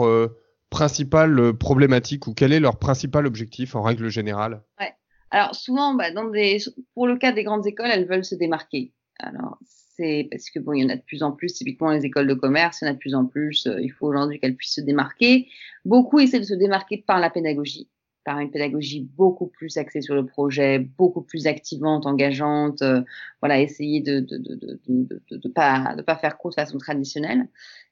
principale 0.69 1.53
problématique 1.53 2.25
ou 2.25 2.33
quel 2.33 2.53
est 2.53 2.61
leur 2.61 2.79
principal 2.79 3.27
objectif 3.27 3.75
en 3.75 3.81
règle 3.81 4.07
générale? 4.07 4.61
Ouais. 4.79 4.93
Alors 5.31 5.55
souvent, 5.55 5.93
bah, 5.93 6.11
des, 6.31 6.57
pour 6.93 7.07
le 7.07 7.17
cas 7.17 7.31
des 7.31 7.43
grandes 7.43 7.67
écoles, 7.67 7.89
elles 7.91 8.07
veulent 8.07 8.25
se 8.25 8.35
démarquer. 8.35 8.93
Alors 9.19 9.57
c'est 9.61 10.27
parce 10.31 10.49
que 10.49 10.59
bon, 10.59 10.73
il 10.73 10.81
y 10.81 10.85
en 10.85 10.89
a 10.89 10.95
de 10.95 11.01
plus 11.01 11.23
en 11.23 11.31
plus. 11.31 11.53
Typiquement 11.53 11.91
les 11.91 12.05
écoles 12.05 12.27
de 12.27 12.33
commerce, 12.33 12.81
il 12.81 12.85
y 12.85 12.87
en 12.87 12.91
a 12.91 12.93
de 12.93 12.99
plus 12.99 13.15
en 13.15 13.25
plus. 13.25 13.67
Euh, 13.67 13.81
il 13.81 13.91
faut 13.91 14.07
aujourd'hui 14.07 14.39
qu'elles 14.39 14.55
puissent 14.55 14.75
se 14.75 14.81
démarquer. 14.81 15.47
Beaucoup 15.85 16.19
essaient 16.19 16.39
de 16.39 16.45
se 16.45 16.53
démarquer 16.53 17.03
par 17.05 17.19
la 17.19 17.29
pédagogie 17.29 17.89
par 18.25 18.39
une 18.39 18.51
pédagogie 18.51 19.09
beaucoup 19.15 19.47
plus 19.47 19.77
axée 19.77 20.01
sur 20.01 20.13
le 20.13 20.25
projet, 20.25 20.77
beaucoup 20.77 21.21
plus 21.23 21.47
activante, 21.47 22.05
engageante, 22.05 22.81
euh, 22.83 23.01
voilà, 23.41 23.59
essayer 23.59 24.01
de 24.01 24.19
de, 24.19 24.37
de, 24.37 24.55
de, 24.55 24.79
de, 24.87 25.37
de, 25.37 25.49
pas 25.49 25.95
de 25.95 26.01
pas 26.01 26.15
faire 26.15 26.37
cours 26.37 26.51
de 26.51 26.55
façon 26.55 26.77
traditionnelle. 26.77 27.47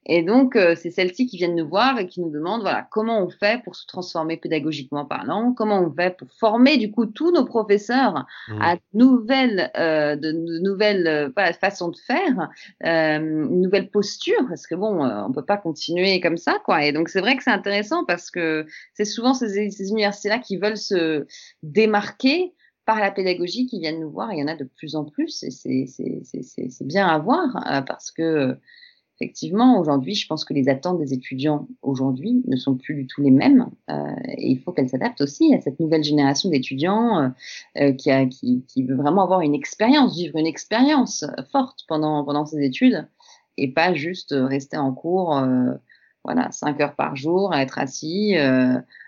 Et 0.09 0.23
donc, 0.23 0.55
euh, 0.55 0.73
c'est 0.75 0.89
celles-ci 0.89 1.27
qui 1.27 1.35
viennent 1.35 1.55
nous 1.55 1.67
voir 1.67 1.99
et 1.99 2.07
qui 2.07 2.21
nous 2.21 2.29
demandent, 2.29 2.61
voilà, 2.61 2.87
comment 2.91 3.21
on 3.21 3.29
fait 3.29 3.61
pour 3.63 3.75
se 3.75 3.85
transformer 3.85 4.37
pédagogiquement 4.37 5.03
parlant, 5.03 5.51
comment 5.51 5.81
on 5.81 5.93
fait 5.93 6.15
pour 6.15 6.29
former 6.39 6.77
du 6.77 6.91
coup 6.91 7.07
tous 7.07 7.31
nos 7.33 7.43
professeurs 7.43 8.25
mmh. 8.47 8.61
à 8.61 8.75
de 8.77 8.81
nouvelles, 8.93 9.69
euh, 9.77 10.15
de, 10.15 10.31
de 10.31 10.59
nouvelles 10.59 11.07
euh, 11.07 11.29
voilà, 11.35 11.51
façons 11.51 11.89
de 11.89 11.97
faire, 11.97 12.49
euh, 12.85 13.19
une 13.19 13.61
nouvelle 13.61 13.89
posture, 13.89 14.45
parce 14.47 14.65
que 14.65 14.75
bon, 14.75 15.03
euh, 15.03 15.23
on 15.27 15.33
peut 15.33 15.43
pas 15.45 15.57
continuer 15.57 16.21
comme 16.21 16.37
ça, 16.37 16.57
quoi. 16.63 16.85
Et 16.85 16.93
donc, 16.93 17.09
c'est 17.09 17.19
vrai 17.19 17.35
que 17.35 17.43
c'est 17.43 17.51
intéressant 17.51 18.05
parce 18.05 18.31
que 18.31 18.65
c'est 18.93 19.03
souvent 19.03 19.33
ces, 19.33 19.69
ces 19.71 19.89
universités-là 19.89 20.39
qui 20.39 20.55
veulent 20.55 20.77
se 20.77 21.25
démarquer 21.63 22.53
par 22.87 23.01
la 23.01 23.11
pédagogie 23.11 23.67
qui 23.67 23.79
viennent 23.79 23.99
nous 23.99 24.09
voir. 24.09 24.33
Il 24.33 24.39
y 24.39 24.43
en 24.43 24.47
a 24.47 24.55
de 24.55 24.63
plus 24.63 24.95
en 24.95 25.03
plus 25.03 25.43
et 25.43 25.51
c'est 25.51 26.87
bien 26.87 27.05
à 27.05 27.19
voir 27.19 27.57
euh, 27.69 27.81
parce 27.81 28.11
que 28.11 28.57
effectivement, 29.19 29.77
aujourd'hui, 29.77 30.15
je 30.15 30.25
pense 30.25 30.45
que 30.45 30.53
les 30.53 30.69
attentes 30.69 30.97
des 30.97 31.13
étudiants 31.13 31.67
aujourd'hui 31.81 32.41
ne 32.47 32.55
sont 32.55 32.75
plus 32.75 32.95
du 32.95 33.05
tout 33.05 33.21
les 33.21 33.31
mêmes 33.31 33.69
euh, 33.89 34.15
et 34.37 34.51
il 34.51 34.59
faut 34.59 34.71
qu'elles 34.71 34.87
s'adaptent 34.87 35.19
aussi 35.19 35.53
à 35.53 35.59
cette 35.59 35.81
nouvelle 35.81 36.03
génération 36.03 36.49
d'étudiants 36.49 37.33
euh, 37.77 37.91
qui, 37.91 38.09
a, 38.09 38.25
qui, 38.25 38.63
qui, 38.69 38.83
veut 38.83 38.95
vraiment 38.95 39.23
avoir 39.23 39.41
une 39.41 39.53
expérience, 39.53 40.15
vivre 40.15 40.37
une 40.37 40.47
expérience 40.47 41.25
forte 41.51 41.83
pendant, 41.89 42.23
pendant 42.23 42.45
ses 42.45 42.63
études 42.63 43.05
et 43.57 43.67
pas 43.73 43.93
juste 43.93 44.33
rester 44.33 44.77
en 44.77 44.93
cours, 44.93 45.35
euh, 45.35 45.73
voilà, 46.23 46.51
cinq 46.51 46.79
heures 46.79 46.95
par 46.95 47.17
jour, 47.17 47.51
à 47.51 47.61
être 47.63 47.79
assis, 47.79 48.35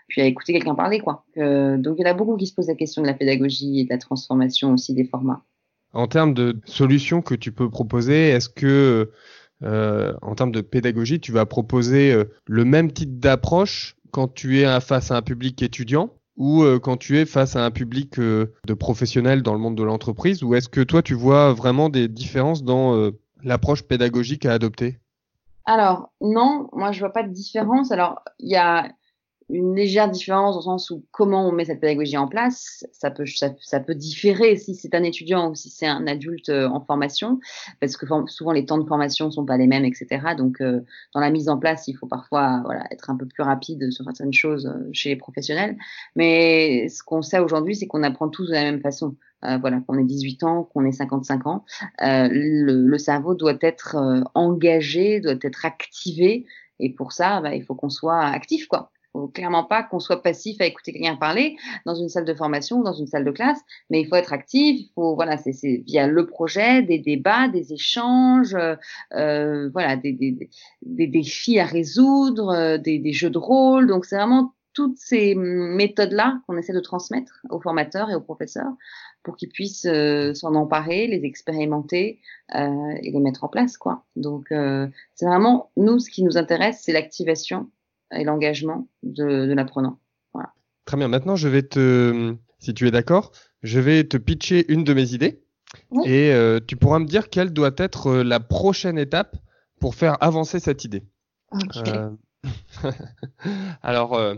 puis 0.09 0.21
à 0.21 0.25
écouter 0.25 0.51
quelqu'un 0.51 0.75
parler, 0.75 0.99
quoi. 0.99 1.23
donc 1.37 1.95
il 1.97 2.01
y 2.01 2.05
en 2.05 2.11
a 2.11 2.13
beaucoup 2.13 2.35
qui 2.35 2.47
se 2.47 2.53
posent 2.53 2.67
la 2.67 2.75
question 2.75 3.01
de 3.01 3.07
la 3.07 3.13
pédagogie 3.13 3.79
et 3.79 3.83
de 3.85 3.89
la 3.89 3.97
transformation 3.97 4.73
aussi 4.73 4.93
des 4.93 5.05
formats. 5.05 5.43
En 5.93 6.07
termes 6.07 6.33
de 6.33 6.59
solutions 6.65 7.21
que 7.21 7.35
tu 7.35 7.51
peux 7.51 7.69
proposer, 7.69 8.29
est-ce 8.29 8.49
que 8.49 9.11
euh, 9.63 10.13
en 10.21 10.35
termes 10.35 10.51
de 10.51 10.61
pédagogie, 10.61 11.19
tu 11.19 11.31
vas 11.31 11.45
proposer 11.45 12.11
euh, 12.11 12.25
le 12.45 12.65
même 12.65 12.91
type 12.91 13.19
d'approche 13.19 13.95
quand 14.11 14.27
tu 14.33 14.59
es 14.59 14.79
face 14.81 15.11
à 15.11 15.17
un 15.17 15.21
public 15.21 15.61
étudiant 15.61 16.11
ou 16.39 16.63
euh, 16.63 16.79
quand 16.79 16.97
tu 16.97 17.19
es 17.19 17.25
face 17.25 17.55
à 17.55 17.63
un 17.63 17.69
public 17.69 18.17
euh, 18.17 18.55
de 18.65 18.73
professionnels 18.73 19.43
dans 19.43 19.53
le 19.53 19.59
monde 19.59 19.75
de 19.75 19.83
l'entreprise? 19.83 20.41
Ou 20.41 20.55
est-ce 20.55 20.69
que 20.69 20.81
toi 20.81 21.03
tu 21.03 21.13
vois 21.13 21.53
vraiment 21.53 21.89
des 21.89 22.07
différences 22.07 22.63
dans 22.63 22.95
euh, 22.95 23.11
l'approche 23.43 23.83
pédagogique 23.83 24.45
à 24.45 24.53
adopter? 24.53 24.97
Alors 25.65 26.11
non, 26.21 26.69
moi 26.73 26.91
je 26.93 26.99
vois 26.99 27.11
pas 27.11 27.23
de 27.23 27.31
différence. 27.31 27.91
Alors 27.91 28.23
il 28.39 28.49
y 28.49 28.55
a 28.55 28.89
une 29.49 29.75
légère 29.75 30.09
différence 30.09 30.55
au 30.55 30.61
sens 30.61 30.89
où 30.91 31.03
comment 31.11 31.47
on 31.47 31.51
met 31.51 31.65
cette 31.65 31.81
pédagogie 31.81 32.17
en 32.17 32.27
place, 32.27 32.85
ça 32.91 33.09
peut 33.09 33.25
ça, 33.25 33.49
ça 33.59 33.79
peut 33.79 33.95
différer 33.95 34.55
si 34.57 34.75
c'est 34.75 34.93
un 34.93 35.03
étudiant 35.03 35.49
ou 35.49 35.55
si 35.55 35.69
c'est 35.69 35.87
un 35.87 36.05
adulte 36.07 36.49
euh, 36.49 36.67
en 36.69 36.81
formation, 36.81 37.39
parce 37.79 37.97
que 37.97 38.05
souvent 38.27 38.51
les 38.51 38.65
temps 38.65 38.77
de 38.77 38.87
formation 38.87 39.31
sont 39.31 39.45
pas 39.45 39.57
les 39.57 39.67
mêmes, 39.67 39.85
etc. 39.85 40.35
Donc 40.37 40.61
euh, 40.61 40.81
dans 41.13 41.19
la 41.19 41.31
mise 41.31 41.49
en 41.49 41.57
place, 41.57 41.87
il 41.87 41.95
faut 41.95 42.07
parfois 42.07 42.61
voilà 42.63 42.85
être 42.91 43.09
un 43.09 43.17
peu 43.17 43.25
plus 43.25 43.43
rapide 43.43 43.91
sur 43.91 44.05
certaines 44.05 44.33
choses 44.33 44.67
euh, 44.67 44.89
chez 44.93 45.09
les 45.09 45.15
professionnels. 45.15 45.77
Mais 46.15 46.87
ce 46.89 47.03
qu'on 47.03 47.21
sait 47.21 47.39
aujourd'hui, 47.39 47.75
c'est 47.75 47.87
qu'on 47.87 48.03
apprend 48.03 48.29
tous 48.29 48.47
de 48.47 48.53
la 48.53 48.63
même 48.63 48.81
façon. 48.81 49.15
Euh, 49.45 49.57
voilà, 49.57 49.79
qu'on 49.87 49.97
ait 49.97 50.03
18 50.03 50.43
ans, 50.43 50.63
qu'on 50.65 50.83
ait 50.83 50.91
55 50.91 51.47
ans, 51.47 51.63
euh, 52.01 52.27
le, 52.29 52.85
le, 52.85 52.97
cerveau 52.97 53.35
doit 53.35 53.55
être 53.61 53.95
engagé, 54.35 55.21
doit 55.21 55.35
être 55.41 55.65
activé, 55.65 56.45
et 56.79 56.89
pour 56.89 57.13
ça, 57.13 57.39
bah, 57.39 57.55
il 57.55 57.63
faut 57.63 57.73
qu'on 57.73 57.89
soit 57.89 58.19
actif, 58.19 58.67
quoi 58.67 58.91
faut 59.13 59.27
clairement 59.27 59.63
pas 59.63 59.83
qu'on 59.83 59.99
soit 59.99 60.21
passif 60.21 60.61
à 60.61 60.65
écouter 60.65 60.93
quelqu'un 60.93 61.15
parler 61.15 61.57
dans 61.85 61.95
une 61.95 62.09
salle 62.09 62.25
de 62.25 62.33
formation 62.33 62.81
dans 62.81 62.93
une 62.93 63.07
salle 63.07 63.25
de 63.25 63.31
classe, 63.31 63.59
mais 63.89 64.01
il 64.01 64.07
faut 64.07 64.15
être 64.15 64.33
actif. 64.33 64.79
Il 64.79 64.91
faut 64.95 65.15
voilà, 65.15 65.37
c'est 65.37 65.83
via 65.85 66.07
le 66.07 66.25
projet, 66.25 66.81
des 66.81 66.99
débats, 66.99 67.47
des 67.47 67.73
échanges, 67.73 68.55
euh, 69.13 69.69
voilà, 69.69 69.95
des, 69.95 70.13
des, 70.13 70.49
des, 70.81 71.07
défis 71.07 71.59
à 71.59 71.65
résoudre, 71.65 72.49
euh, 72.49 72.77
des, 72.77 72.99
des 72.99 73.13
jeux 73.13 73.29
de 73.29 73.37
rôle. 73.37 73.87
Donc 73.87 74.05
c'est 74.05 74.15
vraiment 74.15 74.53
toutes 74.73 74.97
ces 74.97 75.35
méthodes-là 75.35 76.41
qu'on 76.47 76.57
essaie 76.57 76.73
de 76.73 76.79
transmettre 76.79 77.41
aux 77.49 77.59
formateurs 77.59 78.09
et 78.11 78.15
aux 78.15 78.21
professeurs 78.21 78.71
pour 79.23 79.35
qu'ils 79.35 79.49
puissent 79.49 79.85
euh, 79.85 80.33
s'en 80.33 80.55
emparer, 80.55 81.07
les 81.07 81.25
expérimenter 81.25 82.21
euh, 82.55 82.95
et 83.01 83.11
les 83.11 83.19
mettre 83.19 83.43
en 83.43 83.49
place, 83.49 83.77
quoi. 83.77 84.05
Donc 84.15 84.51
euh, 84.51 84.87
c'est 85.15 85.25
vraiment 85.25 85.71
nous 85.75 85.99
ce 85.99 86.09
qui 86.09 86.23
nous 86.23 86.37
intéresse, 86.37 86.81
c'est 86.83 86.93
l'activation 86.93 87.69
et 88.11 88.23
l'engagement 88.23 88.87
de, 89.03 89.45
de 89.45 89.53
l'apprenant. 89.53 89.99
Voilà. 90.33 90.53
Très 90.85 90.97
bien. 90.97 91.07
Maintenant, 91.07 91.35
je 91.35 91.47
vais 91.47 91.63
te, 91.63 92.35
si 92.59 92.73
tu 92.73 92.87
es 92.87 92.91
d'accord, 92.91 93.31
je 93.63 93.79
vais 93.79 94.03
te 94.03 94.17
pitcher 94.17 94.71
une 94.71 94.83
de 94.83 94.93
mes 94.93 95.13
idées 95.13 95.41
oui. 95.91 96.03
et 96.05 96.31
euh, 96.33 96.59
tu 96.65 96.75
pourras 96.75 96.99
me 96.99 97.05
dire 97.05 97.29
quelle 97.29 97.51
doit 97.51 97.71
être 97.77 98.07
euh, 98.07 98.23
la 98.23 98.39
prochaine 98.39 98.97
étape 98.97 99.37
pour 99.79 99.95
faire 99.95 100.21
avancer 100.21 100.59
cette 100.59 100.83
idée. 100.83 101.03
Okay. 101.51 101.93
Euh... 101.95 102.11
Alors, 103.81 104.13
euh, 104.15 104.35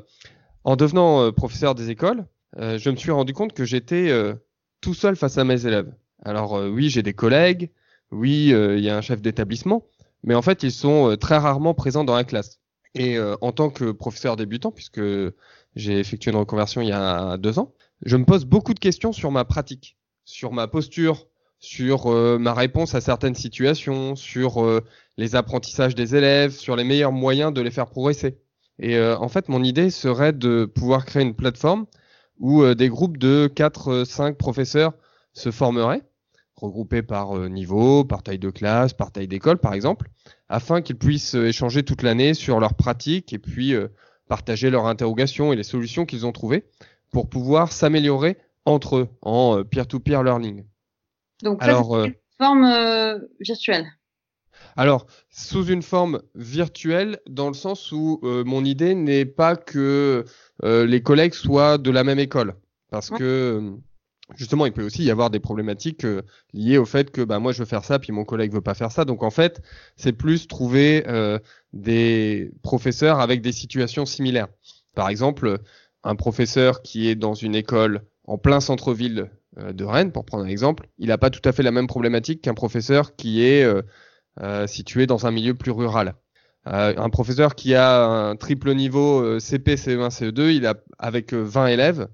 En 0.63 0.75
devenant 0.75 1.31
professeur 1.31 1.75
des 1.75 1.89
écoles, 1.89 2.25
je 2.57 2.89
me 2.89 2.95
suis 2.95 3.11
rendu 3.11 3.33
compte 3.33 3.53
que 3.53 3.65
j'étais 3.65 4.11
tout 4.81 4.93
seul 4.93 5.15
face 5.15 5.39
à 5.39 5.43
mes 5.43 5.65
élèves. 5.65 5.91
Alors 6.23 6.53
oui, 6.53 6.89
j'ai 6.89 7.01
des 7.01 7.13
collègues, 7.13 7.71
oui, 8.11 8.53
il 8.53 8.79
y 8.79 8.89
a 8.89 8.95
un 8.95 9.01
chef 9.01 9.21
d'établissement, 9.23 9.87
mais 10.23 10.35
en 10.35 10.43
fait, 10.43 10.61
ils 10.61 10.71
sont 10.71 11.17
très 11.19 11.37
rarement 11.37 11.73
présents 11.73 12.03
dans 12.03 12.15
la 12.15 12.23
classe. 12.23 12.61
Et 12.93 13.17
en 13.19 13.51
tant 13.53 13.69
que 13.69 13.91
professeur 13.91 14.36
débutant, 14.36 14.71
puisque 14.71 15.01
j'ai 15.75 16.00
effectué 16.00 16.31
une 16.31 16.38
reconversion 16.38 16.81
il 16.81 16.89
y 16.89 16.91
a 16.91 17.38
deux 17.38 17.57
ans, 17.57 17.74
je 18.03 18.17
me 18.17 18.25
pose 18.25 18.45
beaucoup 18.45 18.74
de 18.74 18.79
questions 18.79 19.13
sur 19.13 19.31
ma 19.31 19.45
pratique, 19.45 19.98
sur 20.25 20.51
ma 20.51 20.67
posture, 20.67 21.27
sur 21.62 22.07
euh, 22.07 22.39
ma 22.39 22.53
réponse 22.53 22.95
à 22.95 23.01
certaines 23.01 23.36
situations, 23.36 24.15
sur 24.15 24.65
euh, 24.65 24.81
les 25.17 25.36
apprentissages 25.36 25.95
des 25.95 26.15
élèves, 26.15 26.51
sur 26.51 26.75
les 26.75 26.83
meilleurs 26.83 27.12
moyens 27.12 27.53
de 27.53 27.62
les 27.62 27.69
faire 27.69 27.88
progresser. 27.88 28.39
Et 28.79 28.98
euh, 28.98 29.15
en 29.17 29.29
fait, 29.29 29.48
mon 29.48 29.63
idée 29.63 29.91
serait 29.91 30.33
de 30.33 30.65
pouvoir 30.65 31.05
créer 31.05 31.21
une 31.21 31.36
plateforme 31.36 31.86
où 32.39 32.65
des 32.74 32.89
groupes 32.89 33.17
de 33.17 33.48
4-5 33.53 34.33
professeurs 34.33 34.93
se 35.33 35.51
formeraient, 35.51 36.01
regroupés 36.62 37.01
par 37.01 37.38
niveau, 37.50 38.03
par 38.06 38.24
taille 38.24 38.39
de 38.39 38.50
classe, 38.50 38.94
par 38.94 39.12
taille 39.12 39.27
d'école 39.27 39.58
par 39.58 39.74
exemple, 39.74 40.10
afin 40.48 40.82
qu'ils 40.82 40.98
puissent 40.98 41.34
échanger 41.34 41.84
toute 41.84 42.03
l'année 42.03 42.34
sur 42.34 42.60
leurs 42.60 42.75
pratiques 42.75 43.34
et 43.34 43.39
puis 43.39 43.74
partager 44.30 44.70
leurs 44.70 44.86
interrogations 44.86 45.51
et 45.51 45.56
les 45.56 45.63
solutions 45.63 46.06
qu'ils 46.06 46.25
ont 46.25 46.32
trouvées 46.32 46.65
pour 47.12 47.30
pouvoir 47.30 47.72
s'améliorer 47.72 48.38
entre 48.65 48.98
eux 48.98 49.08
en 49.22 49.63
peer-to-peer 49.63 50.24
learning. 50.24 50.63
Donc, 51.44 51.63
ça, 51.63 51.82
c'est 51.84 51.96
euh, 51.96 52.06
une 52.06 52.15
forme 52.38 52.63
euh, 52.65 53.20
virtuelle. 53.39 53.88
Alors, 54.77 55.08
sous 55.30 55.65
une 55.65 55.82
forme 55.82 56.22
virtuelle, 56.36 57.20
dans 57.27 57.48
le 57.48 57.53
sens 57.53 57.91
où 57.91 58.20
euh, 58.24 58.44
mon 58.44 58.63
idée 58.63 58.96
n'est 58.96 59.25
pas 59.25 59.56
que 59.56 60.25
les 60.63 61.01
collègues 61.01 61.34
soient 61.34 61.77
de 61.77 61.91
la 61.91 62.03
même 62.03 62.20
école. 62.20 62.56
Parce 62.89 63.10
que, 63.10 63.74
justement, 64.35 64.65
il 64.65 64.73
peut 64.73 64.83
aussi 64.83 65.03
y 65.03 65.11
avoir 65.11 65.29
des 65.29 65.39
problématiques 65.39 66.05
liées 66.53 66.77
au 66.77 66.85
fait 66.85 67.11
que 67.11 67.21
bah, 67.21 67.39
moi, 67.39 67.51
je 67.51 67.59
veux 67.59 67.65
faire 67.65 67.83
ça, 67.83 68.00
puis 68.00 68.11
mon 68.11 68.25
collègue 68.25 68.53
veut 68.53 68.61
pas 68.61 68.73
faire 68.73 68.91
ça. 68.91 69.05
Donc, 69.05 69.23
en 69.23 69.31
fait, 69.31 69.61
c'est 69.95 70.13
plus 70.13 70.47
trouver 70.47 71.05
des 71.73 72.51
professeurs 72.61 73.19
avec 73.19 73.41
des 73.41 73.51
situations 73.51 74.05
similaires. 74.05 74.47
Par 74.95 75.09
exemple, 75.09 75.59
un 76.03 76.15
professeur 76.15 76.81
qui 76.81 77.07
est 77.07 77.15
dans 77.15 77.33
une 77.33 77.55
école 77.55 78.01
en 78.25 78.38
plein 78.38 78.59
centre-ville 78.59 79.29
euh, 79.57 79.73
de 79.73 79.83
Rennes, 79.83 80.11
pour 80.11 80.25
prendre 80.25 80.43
un 80.43 80.47
exemple, 80.47 80.88
il 80.97 81.07
n'a 81.07 81.17
pas 81.17 81.29
tout 81.29 81.47
à 81.47 81.51
fait 81.51 81.63
la 81.63 81.71
même 81.71 81.88
problématique 81.88 82.41
qu'un 82.41 82.53
professeur 82.53 83.15
qui 83.15 83.43
est 83.43 83.63
euh, 83.63 83.81
euh, 84.41 84.67
situé 84.67 85.07
dans 85.07 85.25
un 85.25 85.31
milieu 85.31 85.53
plus 85.53 85.71
rural. 85.71 86.15
un 86.65 87.09
professeur 87.09 87.55
qui 87.55 87.75
a 87.75 88.05
un 88.05 88.35
triple 88.35 88.73
niveau 88.73 89.39
CP, 89.39 89.75
CE1, 89.75 90.09
CE2, 90.09 90.55
il 90.55 90.65
a 90.67 90.75
avec 91.00 91.33
20 91.33 91.67
élèves, 91.67 92.07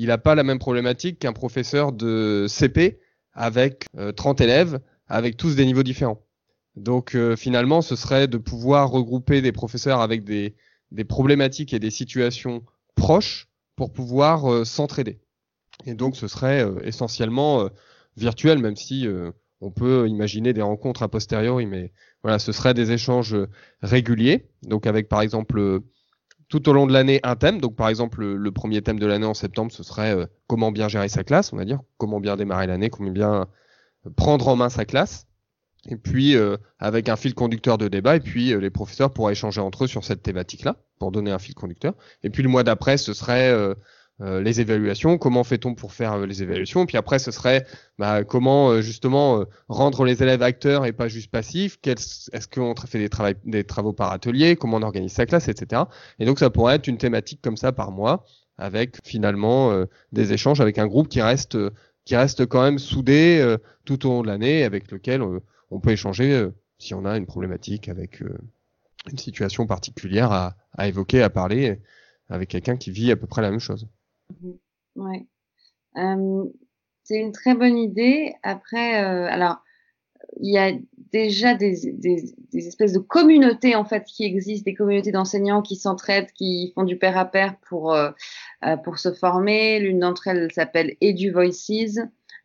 il 0.00 0.08
n'a 0.08 0.18
pas 0.18 0.34
la 0.34 0.42
même 0.42 0.58
problématique 0.58 1.18
qu'un 1.18 1.32
professeur 1.32 1.92
de 1.92 2.46
CP 2.48 3.00
avec 3.32 3.86
30 4.16 4.40
élèves, 4.40 4.80
avec 5.06 5.36
tous 5.36 5.54
des 5.54 5.64
niveaux 5.64 5.82
différents. 5.82 6.20
Donc 6.76 7.16
finalement, 7.36 7.82
ce 7.82 7.96
serait 7.96 8.26
de 8.26 8.38
pouvoir 8.38 8.90
regrouper 8.90 9.42
des 9.42 9.52
professeurs 9.52 10.00
avec 10.00 10.24
des, 10.24 10.54
problématiques 11.08 11.72
et 11.72 11.78
des 11.78 11.90
situations 11.90 12.62
proches 12.96 13.48
pour 13.76 13.92
pouvoir 13.92 14.66
s'entraider. 14.66 15.20
Et 15.86 15.94
donc, 15.94 16.16
ce 16.16 16.28
serait 16.28 16.62
euh, 16.64 16.80
essentiellement 16.84 17.62
euh, 17.62 17.68
virtuel, 18.16 18.58
même 18.58 18.76
si 18.76 19.06
euh, 19.06 19.30
on 19.60 19.70
peut 19.70 20.08
imaginer 20.08 20.52
des 20.52 20.62
rencontres 20.62 21.02
a 21.02 21.08
posteriori, 21.08 21.66
mais 21.66 21.92
voilà, 22.22 22.38
ce 22.38 22.52
serait 22.52 22.74
des 22.74 22.92
échanges 22.92 23.36
réguliers. 23.82 24.48
Donc, 24.62 24.86
avec 24.86 25.08
par 25.08 25.20
exemple 25.20 25.80
tout 26.50 26.68
au 26.68 26.72
long 26.72 26.86
de 26.86 26.92
l'année 26.92 27.20
un 27.22 27.36
thème. 27.36 27.60
Donc, 27.60 27.76
par 27.76 27.88
exemple, 27.88 28.22
le, 28.22 28.52
premier 28.52 28.82
thème 28.82 28.98
de 28.98 29.06
l'année 29.06 29.26
en 29.26 29.34
septembre, 29.34 29.72
ce 29.72 29.82
serait 29.82 30.14
comment 30.46 30.70
bien 30.72 30.88
gérer 30.88 31.08
sa 31.08 31.24
classe, 31.24 31.52
on 31.52 31.56
va 31.56 31.64
dire, 31.64 31.80
comment 31.96 32.20
bien 32.20 32.36
démarrer 32.36 32.66
l'année, 32.66 32.90
comment 32.90 33.10
bien 33.10 33.46
prendre 34.16 34.48
en 34.48 34.56
main 34.56 34.68
sa 34.68 34.84
classe. 34.84 35.26
Et 35.88 35.96
puis, 35.96 36.36
avec 36.78 37.08
un 37.08 37.16
fil 37.16 37.34
conducteur 37.34 37.78
de 37.78 37.88
débat, 37.88 38.16
et 38.16 38.20
puis 38.20 38.54
les 38.60 38.70
professeurs 38.70 39.12
pourraient 39.12 39.32
échanger 39.32 39.60
entre 39.60 39.84
eux 39.84 39.86
sur 39.86 40.04
cette 40.04 40.22
thématique-là, 40.22 40.76
pour 40.98 41.12
donner 41.12 41.30
un 41.30 41.38
fil 41.38 41.54
conducteur. 41.54 41.94
Et 42.22 42.30
puis, 42.30 42.42
le 42.42 42.48
mois 42.48 42.64
d'après, 42.64 42.98
ce 42.98 43.14
serait 43.14 43.54
euh, 44.22 44.42
les 44.42 44.60
évaluations, 44.60 45.16
comment 45.16 45.44
fait-on 45.44 45.74
pour 45.74 45.94
faire 45.94 46.12
euh, 46.12 46.26
les 46.26 46.42
évaluations, 46.42 46.84
puis 46.84 46.98
après 46.98 47.18
ce 47.18 47.30
serait 47.30 47.64
bah, 47.98 48.22
comment 48.22 48.68
euh, 48.68 48.82
justement 48.82 49.44
rendre 49.68 50.04
les 50.04 50.22
élèves 50.22 50.42
acteurs 50.42 50.84
et 50.84 50.92
pas 50.92 51.08
juste 51.08 51.30
passifs, 51.30 51.78
est-ce 51.86 52.46
qu'on 52.46 52.74
fait 52.76 52.98
des, 52.98 53.34
des 53.44 53.64
travaux 53.64 53.94
par 53.94 54.12
atelier, 54.12 54.56
comment 54.56 54.76
on 54.76 54.82
organise 54.82 55.12
sa 55.12 55.24
classe, 55.24 55.48
etc. 55.48 55.82
Et 56.18 56.26
donc 56.26 56.38
ça 56.38 56.50
pourrait 56.50 56.74
être 56.74 56.86
une 56.86 56.98
thématique 56.98 57.40
comme 57.42 57.56
ça 57.56 57.72
par 57.72 57.92
mois, 57.92 58.26
avec 58.58 58.98
finalement 59.04 59.86
des 60.12 60.34
échanges 60.34 60.60
avec 60.60 60.76
un 60.78 60.86
groupe 60.86 61.08
qui 61.08 61.22
reste 61.22 61.56
qui 62.04 62.14
reste 62.14 62.44
quand 62.44 62.62
même 62.62 62.78
soudé 62.78 63.56
tout 63.86 64.06
au 64.06 64.10
long 64.10 64.22
de 64.22 64.26
l'année, 64.26 64.64
avec 64.64 64.90
lequel 64.90 65.22
on 65.70 65.80
peut 65.80 65.90
échanger 65.90 66.46
si 66.78 66.92
on 66.92 67.06
a 67.06 67.16
une 67.16 67.24
problématique 67.24 67.88
avec 67.88 68.20
une 69.10 69.18
situation 69.18 69.66
particulière 69.66 70.30
à 70.76 70.88
évoquer, 70.88 71.22
à 71.22 71.30
parler 71.30 71.80
avec 72.28 72.50
quelqu'un 72.50 72.76
qui 72.76 72.90
vit 72.90 73.10
à 73.10 73.16
peu 73.16 73.26
près 73.26 73.40
la 73.40 73.50
même 73.50 73.60
chose. 73.60 73.88
Mhm. 74.30 74.58
Ouais. 74.96 75.26
c'est 77.04 77.18
une 77.18 77.32
très 77.32 77.54
bonne 77.54 77.76
idée. 77.76 78.34
Après, 78.42 79.02
euh, 79.02 79.26
alors, 79.30 79.62
il 80.40 80.52
y 80.52 80.58
a 80.58 80.72
déjà 81.12 81.54
des, 81.54 81.92
des, 81.92 82.24
des, 82.52 82.68
espèces 82.68 82.92
de 82.92 82.98
communautés 82.98 83.74
en 83.74 83.84
fait 83.84 84.04
qui 84.04 84.24
existent, 84.24 84.64
des 84.70 84.74
communautés 84.74 85.12
d'enseignants 85.12 85.62
qui 85.62 85.76
s'entraident, 85.76 86.30
qui 86.32 86.72
font 86.74 86.84
du 86.84 86.96
pair 86.96 87.18
à 87.18 87.24
pair 87.24 87.56
pour 87.68 87.92
euh, 87.92 88.10
euh 88.64 88.76
pour 88.76 88.98
se 88.98 89.12
former. 89.12 89.80
L'une 89.80 90.00
d'entre 90.00 90.28
elles 90.28 90.52
s'appelle 90.52 90.96
Edu 91.00 91.32
Voices, 91.32 91.98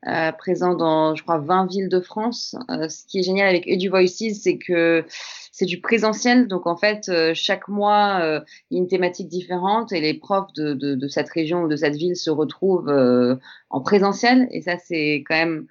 euh, 0.08 0.32
présent 0.32 0.76
dans 0.76 1.15
je 1.15 1.24
crois 1.24 1.39
20 1.39 1.68
villes 1.68 1.89
de 1.89 2.00
France. 2.00 2.56
Euh, 2.70 2.89
ce 2.89 3.06
qui 3.08 3.20
est 3.20 3.24
génial 3.24 3.48
avec 3.48 3.68
Edu 3.68 3.89
Voices, 3.89 4.39
c'est 4.41 4.58
que 4.58 5.06
c'est 5.52 5.65
du 5.65 5.80
présentiel. 5.80 6.48
Donc 6.48 6.68
en 6.68 6.76
fait, 6.76 7.08
euh, 7.08 7.32
chaque 7.34 7.70
mois, 7.70 8.20
euh, 8.22 8.41
il 8.72 8.80
une 8.80 8.88
thématique 8.88 9.30
différente 9.30 9.94
et 9.94 10.02
les 10.02 10.13
profs 10.13 10.52
de, 10.54 10.74
de, 10.74 10.96
de 10.96 11.08
cette 11.08 11.30
région 11.30 11.63
ou 11.63 11.68
de 11.70 11.78
cette 11.78 11.96
ville 11.96 12.18
se 12.18 12.30
retrouvent 12.30 12.89
euh, 12.89 13.38
en 13.70 13.80
présentiel. 13.80 14.50
Et 14.52 14.62
ça, 14.62 14.78
c'est 14.78 15.24
quand 15.26 15.36
même 15.36 15.65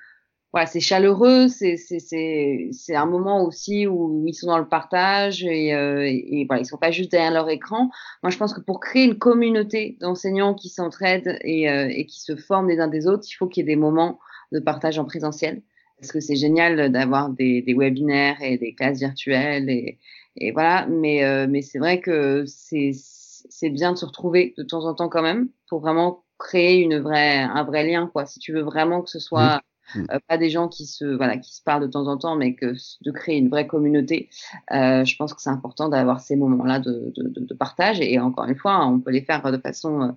voilà, 0.55 0.67
c'est 0.67 0.81
chaleureux, 0.81 1.49
c'est 1.49 1.77
c'est 1.77 2.95
un 2.95 3.07
moment 3.07 3.45
aussi 3.45 3.87
où 3.87 4.25
ils 4.27 4.35
sont 4.35 4.47
dans 4.47 4.59
le 4.59 4.69
partage 4.69 5.45
et, 5.45 5.75
euh, 5.75 6.05
et, 6.07 6.45
voilà, 6.47 6.62
ils 6.62 6.67
sont 6.67 6.79
pas 6.79 6.93
juste 6.93 7.11
derrière 7.11 7.33
leur 7.33 7.51
écran. 7.51 7.90
Moi, 8.23 8.31
je 8.31 8.38
pense 8.38 8.55
que 8.55 8.61
pour 8.61 8.81
créer 8.81 9.05
une 9.05 9.19
communauté 9.19 9.99
d'enseignants 10.01 10.55
qui 10.55 10.69
s'entraident 10.69 11.38
et, 11.43 11.64
et 11.64 12.07
qui 12.07 12.21
se 12.21 12.37
forment 12.37 12.69
les 12.69 12.79
uns 12.79 12.88
des 12.88 13.07
autres, 13.07 13.25
il 13.29 13.35
faut 13.35 13.49
qu'il 13.49 13.62
y 13.62 13.64
ait 13.64 13.75
des 13.75 13.81
moments 13.81 14.21
de 14.53 14.61
partage 14.61 14.99
en 14.99 15.05
présentiel 15.05 15.62
parce 15.99 16.12
que 16.12 16.21
c'est 16.21 16.37
génial 16.37 16.90
d'avoir 16.93 17.31
des, 17.31 17.62
des, 17.62 17.75
webinaires 17.75 18.37
et 18.43 18.59
des 18.59 18.75
classes 18.75 18.99
virtuelles 18.99 19.71
et, 19.71 19.99
et 20.37 20.53
voilà. 20.53 20.87
Mais, 20.87 21.25
euh, 21.25 21.47
mais 21.49 21.62
c'est 21.62 21.79
vrai 21.79 22.01
que 22.01 22.45
c'est 22.47 23.71
bien 23.71 23.93
de 23.93 23.99
se 23.99 24.05
retrouver 24.05 24.55
de 24.57 24.62
temps 24.62 24.85
en 24.85 24.95
temps 24.95 25.09
quand 25.09 25.23
même 25.23 25.49
pour 25.69 25.81
vraiment 25.81 26.25
créer 26.38 26.81
une 26.81 26.99
vraie, 26.99 27.38
un 27.38 27.64
vrai 27.64 27.87
lien, 27.87 28.11
quoi. 28.12 28.27
Si 28.27 28.38
tu 28.38 28.53
veux 28.53 28.62
vraiment 28.62 29.03
que 29.03 29.11
ce 29.11 29.19
soit 29.19 29.61
euh, 29.97 30.18
pas 30.29 30.38
des 30.38 30.51
gens 30.51 30.68
qui 30.68 30.87
se, 30.87 31.05
voilà, 31.05 31.37
qui 31.37 31.55
se 31.55 31.62
parlent 31.62 31.83
de 31.83 31.90
temps 31.90 32.07
en 32.07 32.16
temps, 32.16 32.37
mais 32.37 32.57
de 32.61 33.11
créer 33.11 33.38
une 33.38 33.49
vraie 33.49 33.66
communauté, 33.66 34.29
euh, 34.73 35.05
je 35.05 35.16
pense 35.16 35.35
que 35.35 35.40
c'est 35.40 35.51
important 35.51 35.88
d'avoir 35.88 36.20
ces 36.20 36.37
moments-là 36.37 36.79
de, 36.79 37.12
de, 37.16 37.55
partage. 37.55 38.01
Et 38.01 38.18
encore 38.18 38.47
une 38.47 38.57
fois, 38.57 38.87
on 38.87 39.01
peut 39.01 39.11
les 39.11 39.23
faire 39.23 39.42
de 39.51 39.59
façon, 39.59 40.14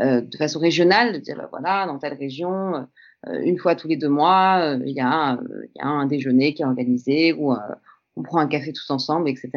euh, 0.00 0.20
de 0.20 0.36
façon 0.36 0.58
régionale, 0.58 1.12
de 1.12 1.18
dire 1.18 1.36
bah, 1.36 1.48
voilà, 1.50 1.86
dans 1.86 1.98
telle 1.98 2.14
région 2.14 2.86
euh, 3.28 3.40
une 3.42 3.58
fois 3.58 3.74
tous 3.74 3.88
les 3.88 3.96
deux 3.96 4.08
mois, 4.08 4.58
euh, 4.60 4.82
il 4.84 4.94
y, 4.94 5.00
a, 5.00 5.38
y, 5.74 5.80
a 5.80 5.86
un 5.86 6.06
déjeuner 6.06 6.54
qui 6.54 6.62
est 6.62 6.66
organisé 6.66 7.32
ou 7.32 7.52
euh, 7.52 7.56
on 8.16 8.22
prend 8.22 8.38
un 8.38 8.46
café 8.46 8.72
tous 8.72 8.90
ensemble, 8.90 9.28
etc. 9.28 9.50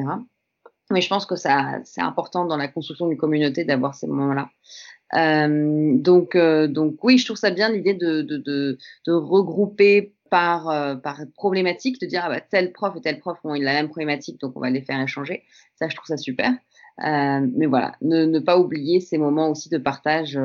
Mais 0.89 1.01
je 1.01 1.09
pense 1.09 1.25
que 1.25 1.35
ça, 1.35 1.79
c'est 1.83 2.01
important 2.01 2.45
dans 2.45 2.55
la 2.55 2.69
construction 2.69 3.07
d'une 3.07 3.17
communauté 3.17 3.65
d'avoir 3.65 3.93
ces 3.93 4.07
moments-là. 4.07 4.49
Euh, 5.15 5.97
donc, 5.97 6.35
euh, 6.35 6.67
donc 6.67 7.03
oui, 7.03 7.17
je 7.17 7.25
trouve 7.25 7.37
ça 7.37 7.51
bien 7.51 7.71
l'idée 7.71 7.93
de, 7.93 8.21
de, 8.21 8.37
de, 8.37 8.77
de, 9.05 9.11
regrouper 9.11 10.13
par, 10.29 10.69
euh, 10.69 10.95
par 10.95 11.21
problématique, 11.35 12.01
de 12.01 12.05
dire 12.05 12.23
ah 12.25 12.29
bah, 12.29 12.41
tel 12.41 12.73
prof 12.73 12.95
et 12.97 13.01
tel 13.01 13.19
prof 13.19 13.37
ont 13.43 13.53
la 13.53 13.73
même 13.73 13.87
problématique, 13.87 14.39
donc 14.41 14.53
on 14.55 14.59
va 14.59 14.69
les 14.69 14.81
faire 14.81 14.99
échanger. 15.01 15.43
Ça, 15.75 15.87
je 15.87 15.95
trouve 15.95 16.07
ça 16.07 16.17
super. 16.17 16.51
mais 16.99 17.67
voilà, 17.67 17.95
ne, 18.01 18.25
ne, 18.25 18.39
pas 18.39 18.59
oublier 18.59 18.99
ces 18.99 19.17
moments 19.17 19.49
aussi 19.49 19.69
de 19.69 19.77
partage 19.77 20.37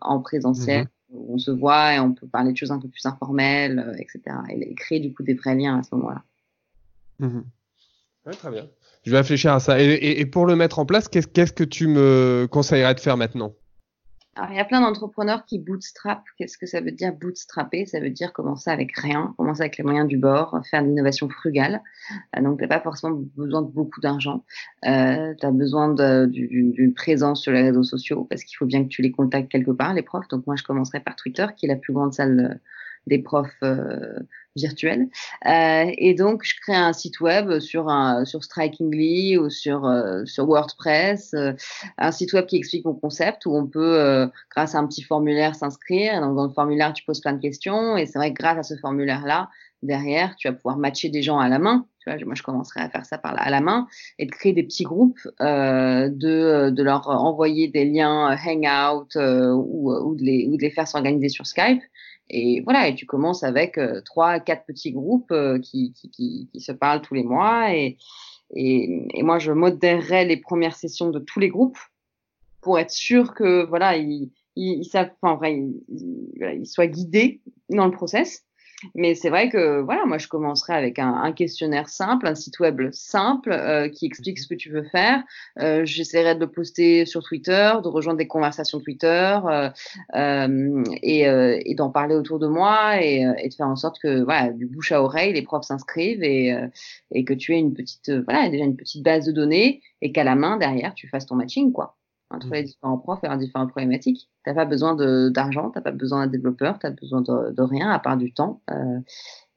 en 0.00 0.20
présentiel. 0.20 0.84
Mm-hmm 0.84 0.88
on 1.12 1.38
se 1.38 1.52
voit 1.52 1.94
et 1.94 2.00
on 2.00 2.12
peut 2.12 2.26
parler 2.26 2.50
de 2.50 2.56
choses 2.56 2.72
un 2.72 2.80
peu 2.80 2.88
plus 2.88 3.06
informelles, 3.06 3.94
etc. 3.98 4.36
Et, 4.50 4.74
créer 4.74 4.98
du 4.98 5.14
coup 5.14 5.22
des 5.22 5.34
vrais 5.34 5.54
liens 5.54 5.78
à 5.78 5.82
ce 5.84 5.94
moment-là. 5.94 6.24
Mhm. 7.20 7.44
très 8.32 8.50
bien. 8.50 8.66
Je 9.04 9.12
vais 9.12 9.18
réfléchir 9.18 9.52
à 9.52 9.60
ça. 9.60 9.80
Et, 9.80 10.26
pour 10.26 10.46
le 10.46 10.56
mettre 10.56 10.80
en 10.80 10.84
place, 10.84 11.06
qu'est-ce 11.08 11.52
que 11.52 11.62
tu 11.62 11.86
me 11.86 12.48
conseillerais 12.50 12.96
de 12.96 13.00
faire 13.00 13.16
maintenant? 13.16 13.54
Alors, 14.36 14.50
il 14.50 14.56
y 14.56 14.60
a 14.60 14.66
plein 14.66 14.82
d'entrepreneurs 14.82 15.46
qui 15.46 15.58
bootstrap. 15.58 16.22
Qu'est-ce 16.36 16.58
que 16.58 16.66
ça 16.66 16.82
veut 16.82 16.90
dire 16.90 17.14
bootstrapper? 17.14 17.86
Ça 17.86 18.00
veut 18.00 18.10
dire 18.10 18.34
commencer 18.34 18.68
avec 18.68 18.94
rien, 18.94 19.34
commencer 19.38 19.62
avec 19.62 19.78
les 19.78 19.84
moyens 19.84 20.06
du 20.06 20.18
bord, 20.18 20.60
faire 20.70 20.82
de 20.82 20.88
l'innovation 20.88 21.30
frugale. 21.30 21.82
Euh, 22.36 22.42
donc, 22.42 22.60
tu 22.60 22.68
pas 22.68 22.80
forcément 22.80 23.18
besoin 23.34 23.62
de 23.62 23.68
beaucoup 23.68 24.00
d'argent. 24.02 24.44
Euh, 24.86 25.32
tu 25.40 25.46
as 25.46 25.50
besoin 25.50 25.88
d'une 26.26 26.92
présence 26.94 27.40
sur 27.40 27.52
les 27.52 27.62
réseaux 27.62 27.82
sociaux 27.82 28.26
parce 28.28 28.44
qu'il 28.44 28.58
faut 28.58 28.66
bien 28.66 28.84
que 28.84 28.88
tu 28.88 29.00
les 29.00 29.10
contactes 29.10 29.50
quelque 29.50 29.70
part, 29.70 29.94
les 29.94 30.02
profs. 30.02 30.28
Donc, 30.28 30.46
moi, 30.46 30.54
je 30.54 30.64
commencerai 30.64 31.00
par 31.00 31.16
Twitter, 31.16 31.46
qui 31.56 31.64
est 31.64 31.70
la 31.70 31.76
plus 31.76 31.94
grande 31.94 32.12
salle 32.12 32.60
des 33.06 33.18
profs 33.18 33.50
euh, 33.62 34.18
virtuels. 34.56 35.08
Euh, 35.46 35.92
et 35.98 36.14
donc, 36.14 36.42
je 36.44 36.54
crée 36.60 36.74
un 36.74 36.92
site 36.92 37.20
web 37.20 37.60
sur, 37.60 37.88
un, 37.88 38.24
sur 38.24 38.42
Strikingly 38.42 39.36
ou 39.38 39.50
sur, 39.50 39.84
euh, 39.84 40.24
sur 40.24 40.46
WordPress, 40.46 41.34
un 41.98 42.12
site 42.12 42.32
web 42.32 42.46
qui 42.46 42.56
explique 42.56 42.84
mon 42.84 42.94
concept 42.94 43.46
où 43.46 43.54
on 43.54 43.66
peut, 43.66 44.28
grâce 44.50 44.74
à 44.74 44.78
un 44.78 44.86
petit 44.86 45.02
formulaire, 45.02 45.54
s'inscrire. 45.54 46.20
Donc, 46.20 46.36
dans 46.36 46.46
le 46.46 46.52
formulaire, 46.52 46.92
tu 46.92 47.04
poses 47.04 47.20
plein 47.20 47.34
de 47.34 47.40
questions. 47.40 47.96
Et 47.96 48.06
c'est 48.06 48.18
vrai 48.18 48.32
que 48.32 48.42
grâce 48.42 48.58
à 48.58 48.62
ce 48.62 48.76
formulaire-là, 48.76 49.50
derrière, 49.86 50.36
tu 50.36 50.48
vas 50.48 50.54
pouvoir 50.54 50.76
matcher 50.76 51.08
des 51.08 51.22
gens 51.22 51.38
à 51.38 51.48
la 51.48 51.58
main. 51.58 51.86
Tu 52.00 52.10
vois, 52.10 52.24
moi, 52.24 52.34
je 52.34 52.42
commencerai 52.42 52.80
à 52.80 52.88
faire 52.88 53.06
ça 53.06 53.18
par 53.18 53.34
à 53.36 53.50
la 53.50 53.60
main 53.60 53.86
et 54.18 54.26
de 54.26 54.30
créer 54.30 54.52
des 54.52 54.62
petits 54.62 54.84
groupes, 54.84 55.18
euh, 55.40 56.08
de, 56.08 56.70
de 56.70 56.82
leur 56.82 57.08
envoyer 57.08 57.68
des 57.68 57.84
liens 57.84 58.36
Hangout 58.36 59.16
euh, 59.16 59.52
ou, 59.52 59.92
ou, 59.92 60.14
de 60.14 60.22
les, 60.22 60.46
ou 60.46 60.56
de 60.56 60.62
les 60.62 60.70
faire 60.70 60.86
s'organiser 60.86 61.28
sur 61.28 61.46
Skype 61.46 61.82
et 62.28 62.60
voilà, 62.62 62.88
et 62.88 62.94
tu 62.94 63.06
commences 63.06 63.44
avec 63.44 63.78
euh, 63.78 64.00
trois, 64.04 64.40
quatre 64.40 64.66
petits 64.66 64.92
groupes 64.92 65.30
euh, 65.30 65.58
qui, 65.60 65.92
qui, 65.92 66.10
qui, 66.10 66.48
qui, 66.52 66.60
se 66.60 66.72
parlent 66.72 67.02
tous 67.02 67.14
les 67.14 67.22
mois. 67.22 67.72
Et, 67.74 67.98
et, 68.54 69.06
et, 69.14 69.22
moi, 69.22 69.38
je 69.38 69.52
modérerai 69.52 70.24
les 70.24 70.36
premières 70.36 70.76
sessions 70.76 71.10
de 71.10 71.20
tous 71.20 71.38
les 71.38 71.48
groupes 71.48 71.78
pour 72.60 72.78
être 72.78 72.90
sûr 72.90 73.34
que 73.34 73.64
voilà, 73.66 73.96
ils, 73.96 74.32
ils, 74.56 74.80
ils 74.80 74.84
savent, 74.84 75.10
enfin, 75.22 75.36
vrai, 75.36 75.56
ils, 75.56 76.60
ils, 76.60 76.66
soient 76.66 76.88
guidés 76.88 77.42
dans 77.70 77.86
le 77.86 77.92
process. 77.92 78.44
Mais 78.94 79.14
c'est 79.14 79.30
vrai 79.30 79.48
que 79.48 79.80
voilà, 79.80 80.04
moi 80.06 80.18
je 80.18 80.28
commencerai 80.28 80.74
avec 80.74 80.98
un, 80.98 81.12
un 81.14 81.32
questionnaire 81.32 81.88
simple, 81.88 82.26
un 82.26 82.34
site 82.34 82.58
web 82.60 82.80
simple 82.92 83.52
euh, 83.52 83.88
qui 83.88 84.06
explique 84.06 84.38
ce 84.38 84.46
que 84.46 84.54
tu 84.54 84.70
veux 84.70 84.84
faire. 84.84 85.22
Euh, 85.60 85.84
J'essaierai 85.84 86.34
de 86.34 86.40
le 86.40 86.46
poster 86.46 87.06
sur 87.06 87.22
Twitter, 87.22 87.72
de 87.82 87.88
rejoindre 87.88 88.18
des 88.18 88.26
conversations 88.26 88.80
Twitter 88.80 89.38
euh, 89.44 89.70
euh 90.14 90.84
et, 91.02 91.28
euh, 91.28 91.58
et 91.64 91.74
d'en 91.74 91.90
parler 91.90 92.14
autour 92.14 92.38
de 92.38 92.46
moi 92.46 93.02
et, 93.02 93.22
et, 93.38 93.48
de 93.48 93.54
faire 93.54 93.68
en 93.68 93.76
sorte 93.76 93.98
que 94.00 94.22
voilà, 94.22 94.52
du 94.52 94.66
bouche 94.66 94.92
à 94.92 95.02
oreille, 95.02 95.32
les 95.32 95.42
profs 95.42 95.64
s'inscrivent 95.64 96.22
et, 96.22 96.56
et 97.12 97.24
que 97.24 97.34
tu 97.34 97.54
aies 97.54 97.58
une 97.58 97.74
petite 97.74 98.10
voilà 98.10 98.48
déjà 98.48 98.64
une 98.64 98.76
petite 98.76 99.02
base 99.02 99.26
de 99.26 99.32
données 99.32 99.82
et 100.02 100.12
qu'à 100.12 100.24
la 100.24 100.34
main 100.34 100.56
derrière 100.56 100.94
tu 100.94 101.08
fasses 101.08 101.26
ton 101.26 101.34
matching 101.34 101.72
quoi 101.72 101.95
entre 102.30 102.48
les 102.50 102.64
différents 102.64 102.98
profs 102.98 103.22
et 103.22 103.28
leurs 103.28 103.38
différentes 103.38 103.70
problématiques. 103.70 104.28
Tu 104.44 104.50
n'as 104.50 104.54
pas 104.54 104.64
besoin 104.64 104.94
d'argent, 105.30 105.70
tu 105.70 105.78
n'as 105.78 105.82
pas 105.82 105.92
besoin 105.92 106.24
d'un 106.24 106.32
développeur, 106.32 106.78
tu 106.78 106.86
n'as 106.86 106.92
besoin 106.92 107.20
de, 107.20 107.52
de, 107.52 107.62
rien 107.62 107.90
à 107.90 107.98
part 107.98 108.16
du 108.16 108.32
temps 108.32 108.60
euh, 108.70 108.98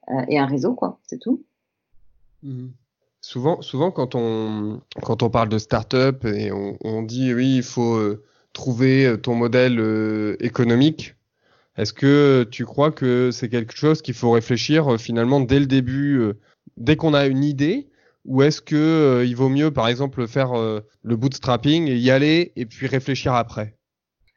euh, 0.10 0.26
et 0.28 0.40
un 0.40 0.46
réseau, 0.46 0.74
quoi. 0.74 1.00
C'est 1.04 1.20
tout. 1.20 1.44
Mmh. 2.44 2.68
Souvent, 3.22 3.62
souvent 3.62 3.92
quand, 3.92 4.16
on, 4.16 4.82
quand 5.04 5.24
on 5.24 5.30
parle 5.30 5.50
de 5.50 5.58
start-up 5.58 6.24
et 6.26 6.52
on, 6.52 6.78
on 6.82 7.02
dit 7.02 7.34
oui, 7.34 7.58
il 7.58 7.64
faut 7.64 7.96
euh, 7.96 8.24
trouver 8.54 9.18
ton 9.22 9.36
modèle 9.36 10.38
économique, 10.40 11.16
est-ce 11.78 11.94
que 11.94 12.48
tu 12.50 12.66
crois 12.66 12.92
que 12.92 13.30
c'est 13.32 13.50
quelque 13.50 13.76
chose 13.76 14.02
qu'il 14.02 14.14
faut 14.14 14.32
réfléchir 14.32 15.00
finalement 15.00 15.40
dès 15.40 15.60
le 15.60 15.66
début, 15.66 16.34
dès 16.78 16.96
qu'on 16.96 17.14
a 17.14 17.28
une 17.28 17.44
idée 17.44 17.89
ou 18.26 18.42
est-ce 18.42 18.62
que 18.62 18.76
euh, 18.76 19.26
il 19.26 19.36
vaut 19.36 19.50
mieux, 19.50 19.72
par 19.72 19.88
exemple, 19.88 20.28
faire 20.28 20.58
euh, 20.58 20.82
le 21.04 21.16
bootstrapping 21.16 21.88
y 21.88 22.12
aller 22.12 22.52
et 22.56 22.66
puis 22.66 22.88
réfléchir 22.88 23.34
après? 23.34 23.76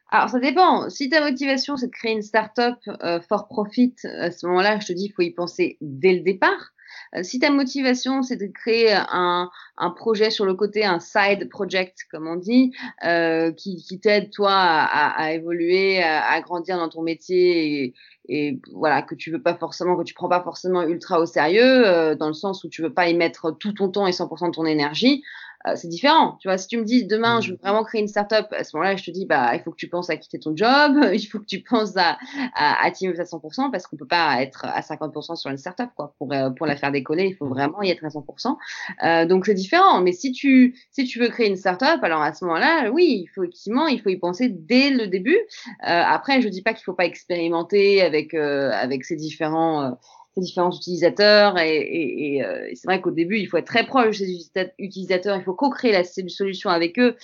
Alors, 0.09 0.29
ça 0.29 0.39
dépend. 0.39 0.89
Si 0.89 1.09
ta 1.09 1.21
motivation, 1.21 1.75
c'est 1.75 1.87
de 1.87 1.91
créer 1.91 2.13
une 2.13 2.21
startup 2.21 2.75
euh, 3.03 3.19
for 3.27 3.47
profit, 3.47 3.95
à 4.03 4.31
ce 4.31 4.45
moment-là, 4.45 4.79
je 4.79 4.87
te 4.87 4.93
dis, 4.93 5.05
il 5.05 5.11
faut 5.11 5.23
y 5.23 5.31
penser 5.31 5.77
dès 5.81 6.13
le 6.13 6.21
départ. 6.21 6.72
Euh, 7.15 7.23
si 7.23 7.39
ta 7.39 7.49
motivation, 7.49 8.23
c'est 8.23 8.37
de 8.37 8.47
créer 8.47 8.93
un, 8.93 9.49
un, 9.77 9.89
projet 9.91 10.29
sur 10.29 10.45
le 10.45 10.53
côté, 10.53 10.85
un 10.85 10.99
side 10.99 11.49
project, 11.49 12.05
comme 12.11 12.27
on 12.27 12.35
dit, 12.35 12.73
euh, 13.05 13.51
qui, 13.51 13.99
t'aide, 14.01 14.31
toi, 14.31 14.51
à, 14.51 15.33
évoluer, 15.33 16.01
à, 16.01 16.39
grandir 16.41 16.77
dans 16.77 16.89
ton 16.89 17.01
métier 17.01 17.83
et, 17.83 17.93
et 18.29 18.61
voilà 18.71 19.01
que 19.01 19.15
tu 19.15 19.31
veux 19.31 19.41
pas 19.41 19.55
forcément 19.55 19.97
que 19.97 20.03
tu 20.03 20.13
prends 20.13 20.29
pas 20.29 20.41
forcément 20.41 20.83
ultra 20.83 21.19
au 21.19 21.25
sérieux 21.25 21.85
euh, 21.85 22.15
dans 22.15 22.27
le 22.27 22.33
sens 22.33 22.63
où 22.63 22.69
tu 22.69 22.81
veux 22.81 22.93
pas 22.93 23.09
y 23.09 23.13
mettre 23.13 23.51
tout 23.51 23.73
ton 23.73 23.89
temps 23.89 24.07
et 24.07 24.11
100% 24.11 24.47
de 24.47 24.51
ton 24.51 24.65
énergie 24.65 25.23
euh, 25.67 25.75
c'est 25.75 25.87
différent. 25.87 26.37
Tu 26.39 26.47
vois 26.47 26.57
si 26.57 26.67
tu 26.67 26.77
me 26.77 26.83
dis 26.83 27.05
demain 27.05 27.41
je 27.41 27.51
veux 27.51 27.55
mmh. 27.55 27.59
vraiment 27.63 27.83
créer 27.83 28.01
une 28.01 28.07
startup 28.07 28.47
à 28.51 28.63
ce 28.63 28.75
moment-là 28.75 28.95
je 28.95 29.03
te 29.03 29.11
dis 29.11 29.25
bah 29.25 29.55
il 29.55 29.61
faut 29.61 29.71
que 29.71 29.77
tu 29.77 29.87
penses 29.87 30.09
à 30.09 30.17
quitter 30.17 30.39
ton 30.39 30.55
job 30.55 30.97
il 31.13 31.25
faut 31.25 31.39
que 31.39 31.45
tu 31.45 31.61
penses 31.61 31.95
à 31.97 32.17
à, 32.55 32.85
à 32.85 32.91
team 32.91 33.13
à 33.17 33.23
100% 33.23 33.71
parce 33.71 33.87
qu'on 33.87 33.97
peut 33.97 34.07
pas 34.07 34.41
être 34.41 34.65
à 34.65 34.81
50% 34.81 35.35
sur 35.35 35.49
une 35.49 35.57
startup 35.57 35.89
quoi. 35.95 36.13
Pour 36.17 36.33
euh, 36.33 36.49
pour 36.49 36.65
la 36.65 36.75
faire 36.75 36.91
décoller 36.91 37.27
il 37.27 37.35
faut 37.35 37.45
mmh. 37.45 37.49
vraiment 37.49 37.81
y 37.81 37.89
être 37.89 38.03
à 38.03 38.09
100% 38.09 38.55
euh, 39.03 39.25
donc 39.25 39.45
c'est 39.45 39.53
différent. 39.53 40.01
Mais 40.01 40.11
si 40.11 40.31
tu 40.31 40.75
si 40.91 41.05
tu 41.05 41.19
veux 41.19 41.29
créer 41.29 41.47
une 41.47 41.57
startup 41.57 41.99
alors 42.03 42.21
à 42.21 42.33
ce 42.33 42.45
moment-là 42.45 42.91
oui 42.91 43.23
il 43.23 43.27
faut 43.27 43.43
effectivement 43.43 43.87
il 43.87 44.01
faut 44.01 44.09
y 44.09 44.17
penser 44.17 44.49
dès 44.49 44.89
le 44.89 45.07
début. 45.07 45.39
Après 45.79 46.41
je 46.41 46.47
dis 46.49 46.61
pas 46.61 46.73
qu'il 46.73 46.83
faut 46.83 46.93
pas 46.93 47.05
expérimenter 47.05 48.01
avec 48.01 48.33
euh, 48.33 48.71
avec 48.71 49.05
ces 49.05 49.15
différents 49.15 49.83
euh, 49.83 49.91
ces 50.35 50.41
différents 50.41 50.71
utilisateurs 50.71 51.59
et, 51.59 51.77
et, 51.77 52.35
et, 52.35 52.43
euh, 52.43 52.69
c'est 52.73 52.87
vrai 52.87 53.01
qu'au 53.01 53.11
début 53.11 53.37
il 53.37 53.45
faut 53.45 53.57
être 53.57 53.67
très 53.67 53.85
proche 53.85 54.19
de 54.19 54.25
ces 54.25 54.73
utilisateurs 54.79 55.37
il 55.37 55.43
faut 55.43 55.53
co-créer 55.53 55.91
la 55.91 56.03
solution 56.03 56.69
avec 56.69 56.99
eux. 56.99 57.15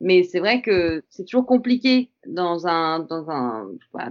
Mais 0.00 0.22
c'est 0.22 0.38
vrai 0.38 0.62
que 0.62 1.02
c'est 1.10 1.24
toujours 1.24 1.46
compliqué 1.46 2.10
dans 2.26 2.68
un 2.68 3.00
dans 3.00 3.30
un 3.30 3.66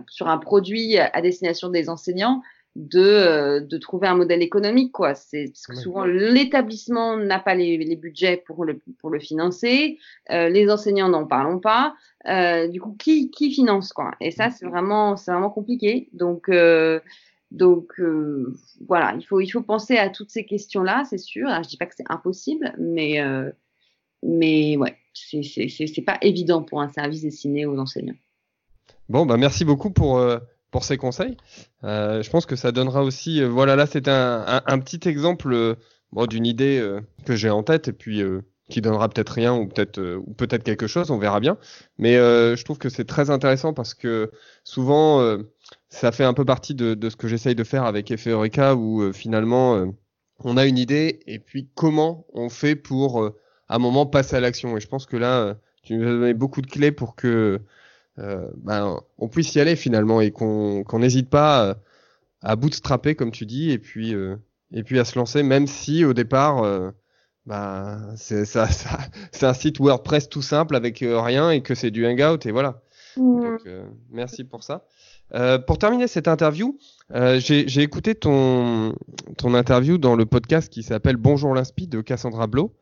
sur 0.09 0.27
un 0.27 0.37
produit 0.37 0.97
à 0.97 1.21
destination 1.21 1.69
des 1.69 1.87
enseignants 1.89 2.41
de, 2.77 3.01
euh, 3.01 3.59
de 3.59 3.77
trouver 3.77 4.07
un 4.07 4.15
modèle 4.15 4.41
économique 4.41 4.91
quoi. 4.91 5.15
C'est 5.15 5.47
parce 5.47 5.65
que 5.65 5.75
souvent 5.75 6.05
l'établissement 6.05 7.17
n'a 7.17 7.39
pas 7.39 7.55
les, 7.55 7.77
les, 7.77 7.95
budgets 7.95 8.37
pour 8.45 8.65
le 8.65 8.79
pour 8.99 9.09
le 9.09 9.19
financer 9.19 9.97
euh, 10.31 10.47
les 10.47 10.69
enseignants 10.69 11.09
n'en 11.09 11.25
parlons 11.25 11.59
pas 11.59 11.95
euh, 12.27 12.67
du 12.67 12.79
coup 12.79 12.95
qui 12.97 13.31
qui 13.31 13.51
finance 13.51 13.93
quoi? 13.93 14.11
Et 14.21 14.31
ça 14.31 14.51
c'est 14.51 14.67
vraiment 14.67 15.17
c'est 15.17 15.31
vraiment 15.31 15.49
compliqué. 15.49 16.09
Donc 16.13 16.49
euh, 16.49 16.99
donc 17.51 17.99
euh, 17.99 18.53
voilà 18.87 19.15
il 19.17 19.23
faut 19.23 19.39
il 19.39 19.49
faut 19.49 19.61
penser 19.61 19.97
à 19.97 20.09
toutes 20.09 20.29
ces 20.29 20.45
questions 20.45 20.83
là 20.83 21.03
c'est 21.09 21.17
sûr 21.17 21.47
je 21.63 21.69
dis 21.69 21.77
pas 21.77 21.85
que 21.85 21.95
c'est 21.95 22.09
impossible 22.09 22.73
mais 22.77 23.21
euh, 23.21 23.49
mais 24.21 24.75
ouais 24.77 24.97
c'est 25.13 25.43
c'est 25.43 25.69
c'est 25.69 26.01
pas 26.01 26.17
évident 26.21 26.63
pour 26.63 26.81
un 26.81 26.89
service 26.89 27.21
destiné 27.21 27.65
aux 27.65 27.77
enseignants 27.77 28.17
bon 29.07 29.25
bah 29.25 29.37
merci 29.37 29.63
beaucoup 29.63 29.91
pour 29.91 30.19
pour 30.71 30.83
ces 30.83 30.97
conseils. 30.97 31.37
Euh, 31.83 32.21
je 32.21 32.29
pense 32.29 32.45
que 32.45 32.55
ça 32.55 32.71
donnera 32.71 33.03
aussi. 33.03 33.41
Euh, 33.41 33.47
voilà, 33.47 33.75
là, 33.75 33.85
c'est 33.85 34.07
un, 34.07 34.61
un, 34.65 34.79
petit 34.79 35.07
exemple 35.07 35.51
euh, 35.53 35.75
bon, 36.11 36.25
d'une 36.25 36.45
idée 36.45 36.79
euh, 36.79 37.01
que 37.25 37.35
j'ai 37.35 37.49
en 37.49 37.63
tête 37.63 37.87
et 37.87 37.93
puis 37.93 38.21
euh, 38.21 38.41
qui 38.69 38.81
donnera 38.81 39.07
peut-être 39.09 39.29
rien 39.29 39.55
ou 39.55 39.67
peut-être 39.67 39.99
ou 39.99 40.33
peut-être 40.33 40.63
quelque 40.63 40.87
chose. 40.87 41.09
On 41.09 41.17
verra 41.17 41.39
bien. 41.39 41.57
Mais 41.97 42.15
je 42.15 42.63
trouve 42.63 42.77
que 42.77 42.89
c'est 42.89 43.05
très 43.05 43.29
intéressant 43.29 43.73
parce 43.73 43.93
que 43.93 44.29
souvent, 44.65 45.37
ça 45.89 46.11
fait 46.11 46.23
un 46.23 46.33
peu 46.33 46.45
partie 46.45 46.75
de, 46.75 46.93
de 46.93 47.09
ce 47.09 47.15
que 47.15 47.27
j'essaye 47.27 47.55
de 47.55 47.63
faire 47.63 47.83
avec 47.85 48.11
Effet 48.11 48.31
Eureka 48.31 48.75
où 48.75 49.11
finalement, 49.13 49.93
on 50.39 50.57
a 50.57 50.65
une 50.65 50.77
idée 50.77 51.19
et 51.27 51.39
puis 51.39 51.69
comment 51.75 52.25
on 52.33 52.49
fait 52.49 52.75
pour 52.75 53.25
à 53.25 53.75
un 53.75 53.79
moment 53.79 54.05
passer 54.05 54.35
à 54.35 54.39
l'action. 54.39 54.75
Et 54.77 54.81
je 54.81 54.87
pense 54.87 55.05
que 55.05 55.17
là, 55.17 55.55
tu 55.83 55.95
nous 55.95 56.07
as 56.07 56.11
donné 56.11 56.33
beaucoup 56.33 56.61
de 56.61 56.67
clés 56.67 56.91
pour 56.91 57.15
que 57.15 57.61
euh, 58.19 58.49
ben, 58.57 58.99
on 59.17 59.27
puisse 59.29 59.55
y 59.55 59.59
aller 59.59 59.75
finalement 59.75 60.21
et 60.21 60.31
qu'on 60.31 60.99
n'hésite 60.99 61.29
pas 61.29 61.77
à 62.41 62.55
bootstrapper 62.55 63.15
comme 63.15 63.31
tu 63.31 63.45
dis 63.45 63.71
et 63.71 63.79
puis 63.79 64.13
euh, 64.13 64.35
et 64.71 64.83
puis 64.83 64.99
à 64.99 65.05
se 65.05 65.17
lancer 65.17 65.43
même 65.43 65.67
si 65.67 66.05
au 66.05 66.13
départ 66.13 66.63
euh, 66.63 66.91
bah, 67.45 67.99
c'est 68.17 68.45
ça, 68.45 68.67
ça 68.69 68.99
un 69.41 69.53
site 69.53 69.79
WordPress 69.79 70.29
tout 70.29 70.41
simple 70.41 70.75
avec 70.75 71.01
euh, 71.01 71.21
rien 71.21 71.51
et 71.51 71.61
que 71.61 71.75
c'est 71.75 71.91
du 71.91 72.05
hangout 72.05 72.45
et 72.45 72.51
voilà. 72.51 72.81
Donc, 73.17 73.61
euh, 73.65 73.87
merci 74.09 74.43
pour 74.43 74.63
ça. 74.63 74.85
Euh, 75.33 75.57
pour 75.59 75.77
terminer 75.77 76.07
cette 76.07 76.27
interview, 76.27 76.77
j'ai 77.13 77.81
écouté 77.81 78.15
ton 78.15 78.95
ton 79.37 79.53
interview 79.53 79.97
dans 79.97 80.15
le 80.15 80.25
podcast 80.25 80.71
qui 80.71 80.83
s'appelle 80.83 81.17
Bonjour 81.17 81.53
l'Inspi 81.53 81.87
de 81.87 82.01
Cassandra 82.01 82.47
Blo. 82.47 82.75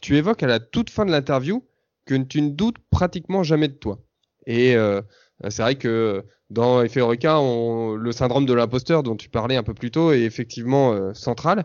tu 0.00 0.16
évoques 0.16 0.42
à 0.42 0.46
la 0.46 0.60
toute 0.60 0.90
fin 0.90 1.04
de 1.04 1.10
l'interview 1.10 1.64
que 2.06 2.14
tu 2.14 2.42
ne 2.42 2.50
doutes 2.50 2.78
pratiquement 2.90 3.42
jamais 3.42 3.68
de 3.68 3.74
toi. 3.74 3.98
Et 4.46 4.76
euh, 4.76 5.00
c'est 5.48 5.62
vrai 5.62 5.76
que 5.76 6.24
dans 6.50 6.82
Effet 6.82 7.00
Eureka, 7.00 7.40
on, 7.40 7.94
le 7.94 8.12
syndrome 8.12 8.46
de 8.46 8.52
l'imposteur 8.52 9.02
dont 9.02 9.16
tu 9.16 9.28
parlais 9.28 9.56
un 9.56 9.62
peu 9.62 9.74
plus 9.74 9.90
tôt 9.90 10.12
est 10.12 10.22
effectivement 10.22 10.92
euh, 10.92 11.14
central. 11.14 11.64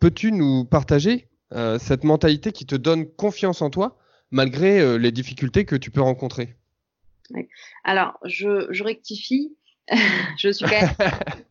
Peux-tu 0.00 0.32
nous 0.32 0.64
partager 0.64 1.28
euh, 1.54 1.78
cette 1.78 2.04
mentalité 2.04 2.52
qui 2.52 2.66
te 2.66 2.74
donne 2.74 3.06
confiance 3.06 3.62
en 3.62 3.70
toi 3.70 3.96
malgré 4.30 4.80
euh, 4.80 4.98
les 4.98 5.12
difficultés 5.12 5.64
que 5.64 5.76
tu 5.76 5.90
peux 5.90 6.02
rencontrer? 6.02 6.54
Alors, 7.84 8.18
je, 8.24 8.66
je 8.70 8.84
rectifie. 8.84 9.56
je 10.38 10.48
suis 10.48 10.66
quand 10.66 10.80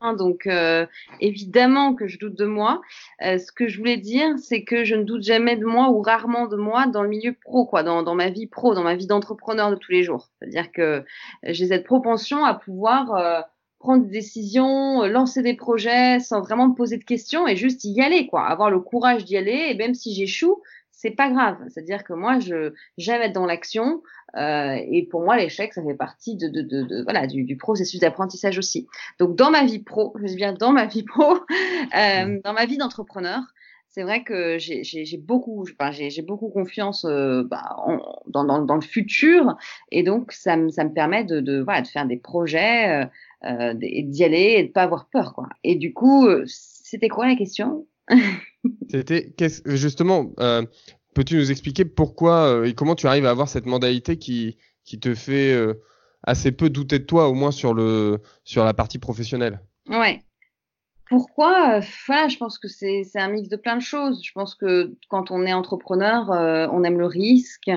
même 0.02 0.18
donc 0.18 0.46
euh, 0.46 0.86
évidemment 1.22 1.96
que 1.96 2.08
je 2.08 2.20
doute 2.20 2.36
de 2.36 2.46
moi. 2.46 2.82
Euh, 3.24 3.38
ce 3.38 3.52
que 3.52 3.68
je 3.68 3.78
voulais 3.78 3.98
dire, 3.98 4.38
c'est 4.38 4.64
que 4.64 4.84
je 4.84 4.96
ne 4.96 5.04
doute 5.04 5.24
jamais 5.24 5.56
de 5.56 5.66
moi 5.66 5.90
ou 5.90 6.02
rarement 6.02 6.48
de 6.48 6.58
moi 6.58 6.86
dans 6.88 7.02
le 7.02 7.08
milieu 7.08 7.34
pro, 7.34 7.66
quoi, 7.66 7.84
dans, 7.84 8.04
dans 8.04 8.16
ma 8.16 8.30
vie 8.30 8.48
pro, 8.48 8.76
dans 8.76 8.84
ma 8.84 8.96
vie 8.96 9.08
d'entrepreneur 9.08 9.72
de 9.72 9.76
tous 9.76 9.92
les 9.92 10.04
jours. 10.04 10.30
C'est-à-dire 10.38 10.72
que 10.72 11.06
j'ai 11.44 11.68
cette 11.68 11.86
propension 11.86 12.44
à 12.44 12.54
pouvoir 12.54 13.14
euh, 13.16 13.42
prendre 13.86 14.04
des 14.04 14.12
décisions, 14.12 15.04
lancer 15.04 15.44
des 15.44 15.54
projets 15.54 16.20
sans 16.20 16.42
vraiment 16.42 16.70
me 16.70 16.74
poser 16.74 16.98
de 16.98 17.04
questions 17.04 17.48
et 17.48 17.56
juste 17.56 17.84
y 17.84 18.02
aller, 18.02 18.26
quoi, 18.26 18.48
avoir 18.48 18.72
le 18.72 18.80
courage 18.80 19.26
d'y 19.26 19.38
aller. 19.38 19.68
Et 19.70 19.76
même 19.76 19.94
si 19.94 20.14
j'échoue, 20.16 20.60
c'est 20.92 21.12
pas 21.12 21.30
grave. 21.30 21.58
C'est-à-dire 21.70 22.04
que 22.04 22.14
moi, 22.14 22.40
je 22.40 22.74
j'aime 22.98 23.22
être 23.22 23.34
dans 23.34 23.46
l'action. 23.46 24.02
Euh, 24.38 24.76
et 24.92 25.06
pour 25.06 25.24
moi, 25.24 25.38
l'échec, 25.38 25.72
ça 25.72 25.84
fait 25.84 25.94
partie 25.94 26.36
de, 26.36 26.48
de, 26.48 26.62
de, 26.62 26.82
de 26.82 27.04
voilà 27.04 27.28
du, 27.28 27.44
du, 27.44 27.58
processus 27.58 28.00
d'apprentissage 28.00 28.58
aussi. 28.58 28.88
Donc, 29.20 29.36
dans 29.36 29.52
ma 29.52 29.64
vie 29.64 29.80
pro, 29.80 30.16
je 30.20 30.26
dis 30.26 30.36
bien 30.36 30.54
dans 30.54 30.72
ma 30.72 30.88
vie 30.88 31.04
pro, 31.04 31.36
euh, 31.96 32.26
mmh. 32.26 32.42
dans 32.44 32.54
ma 32.54 32.66
vie 32.66 32.78
d'entrepreneur, 32.78 33.42
c'est 33.88 34.04
vrai 34.04 34.24
que 34.24 34.58
j'ai 34.58 35.18
beaucoup, 35.18 35.66
enfin, 35.80 35.92
j'ai 35.92 36.22
beaucoup 36.22 36.50
confiance 36.50 37.06
euh, 37.06 37.44
bah, 37.44 37.76
en, 37.78 38.00
dans, 38.28 38.44
dans, 38.44 38.62
dans, 38.62 38.76
le 38.76 38.82
futur, 38.82 39.56
et 39.90 40.04
donc 40.04 40.34
ça, 40.34 40.58
me, 40.58 40.68
ça 40.70 40.84
me 40.84 40.92
permet 40.92 41.24
de, 41.24 41.40
de, 41.40 41.62
voilà, 41.62 41.82
de 41.82 41.88
faire 41.88 42.06
des 42.06 42.18
projets, 42.18 43.08
euh, 43.46 43.74
euh 43.74 43.74
d'y 43.74 44.24
aller 44.24 44.56
et 44.58 44.64
de 44.64 44.72
pas 44.72 44.84
avoir 44.84 45.08
peur, 45.10 45.34
quoi. 45.34 45.48
Et 45.64 45.76
du 45.76 45.94
coup, 45.94 46.28
euh, 46.28 46.46
c'était 46.48 47.10
quoi 47.10 47.28
la 47.28 47.36
question? 47.36 47.88
C'était 48.90 49.34
justement, 49.66 50.34
euh, 50.40 50.64
peux-tu 51.14 51.38
nous 51.38 51.52
expliquer 51.52 51.86
pourquoi 51.86 52.48
euh, 52.48 52.66
et 52.66 52.74
comment 52.74 52.96
tu 52.96 53.08
arrives 53.08 53.26
à 53.26 53.32
avoir 53.32 53.50
cette 53.50 53.66
mentalité 53.66 54.18
qui, 54.18 54.58
qui 54.84 55.00
te 55.00 55.14
fait 55.16 55.54
euh, 55.54 55.82
assez 56.24 56.52
peu 56.52 56.70
douter 56.70 57.00
de 57.00 57.04
toi, 57.04 57.30
au 57.30 57.34
moins 57.34 57.52
sur, 57.52 57.74
le, 57.74 58.20
sur 58.44 58.64
la 58.64 58.74
partie 58.74 59.00
professionnelle? 59.00 59.62
Ouais. 59.90 60.22
Pourquoi 61.08 61.82
Voilà, 62.08 62.28
je 62.28 62.38
pense 62.38 62.58
que 62.58 62.68
c'est 62.68 63.06
un 63.16 63.28
mix 63.30 63.48
de 63.48 63.58
plein 63.58 63.76
de 63.76 63.82
choses. 63.82 64.24
Je 64.24 64.32
pense 64.32 64.56
que 64.56 64.96
quand 65.08 65.30
on 65.30 65.46
est 65.46 65.54
entrepreneur, 65.54 66.30
on 66.72 66.84
aime 66.84 66.98
le 66.98 67.06
risque, 67.06 67.70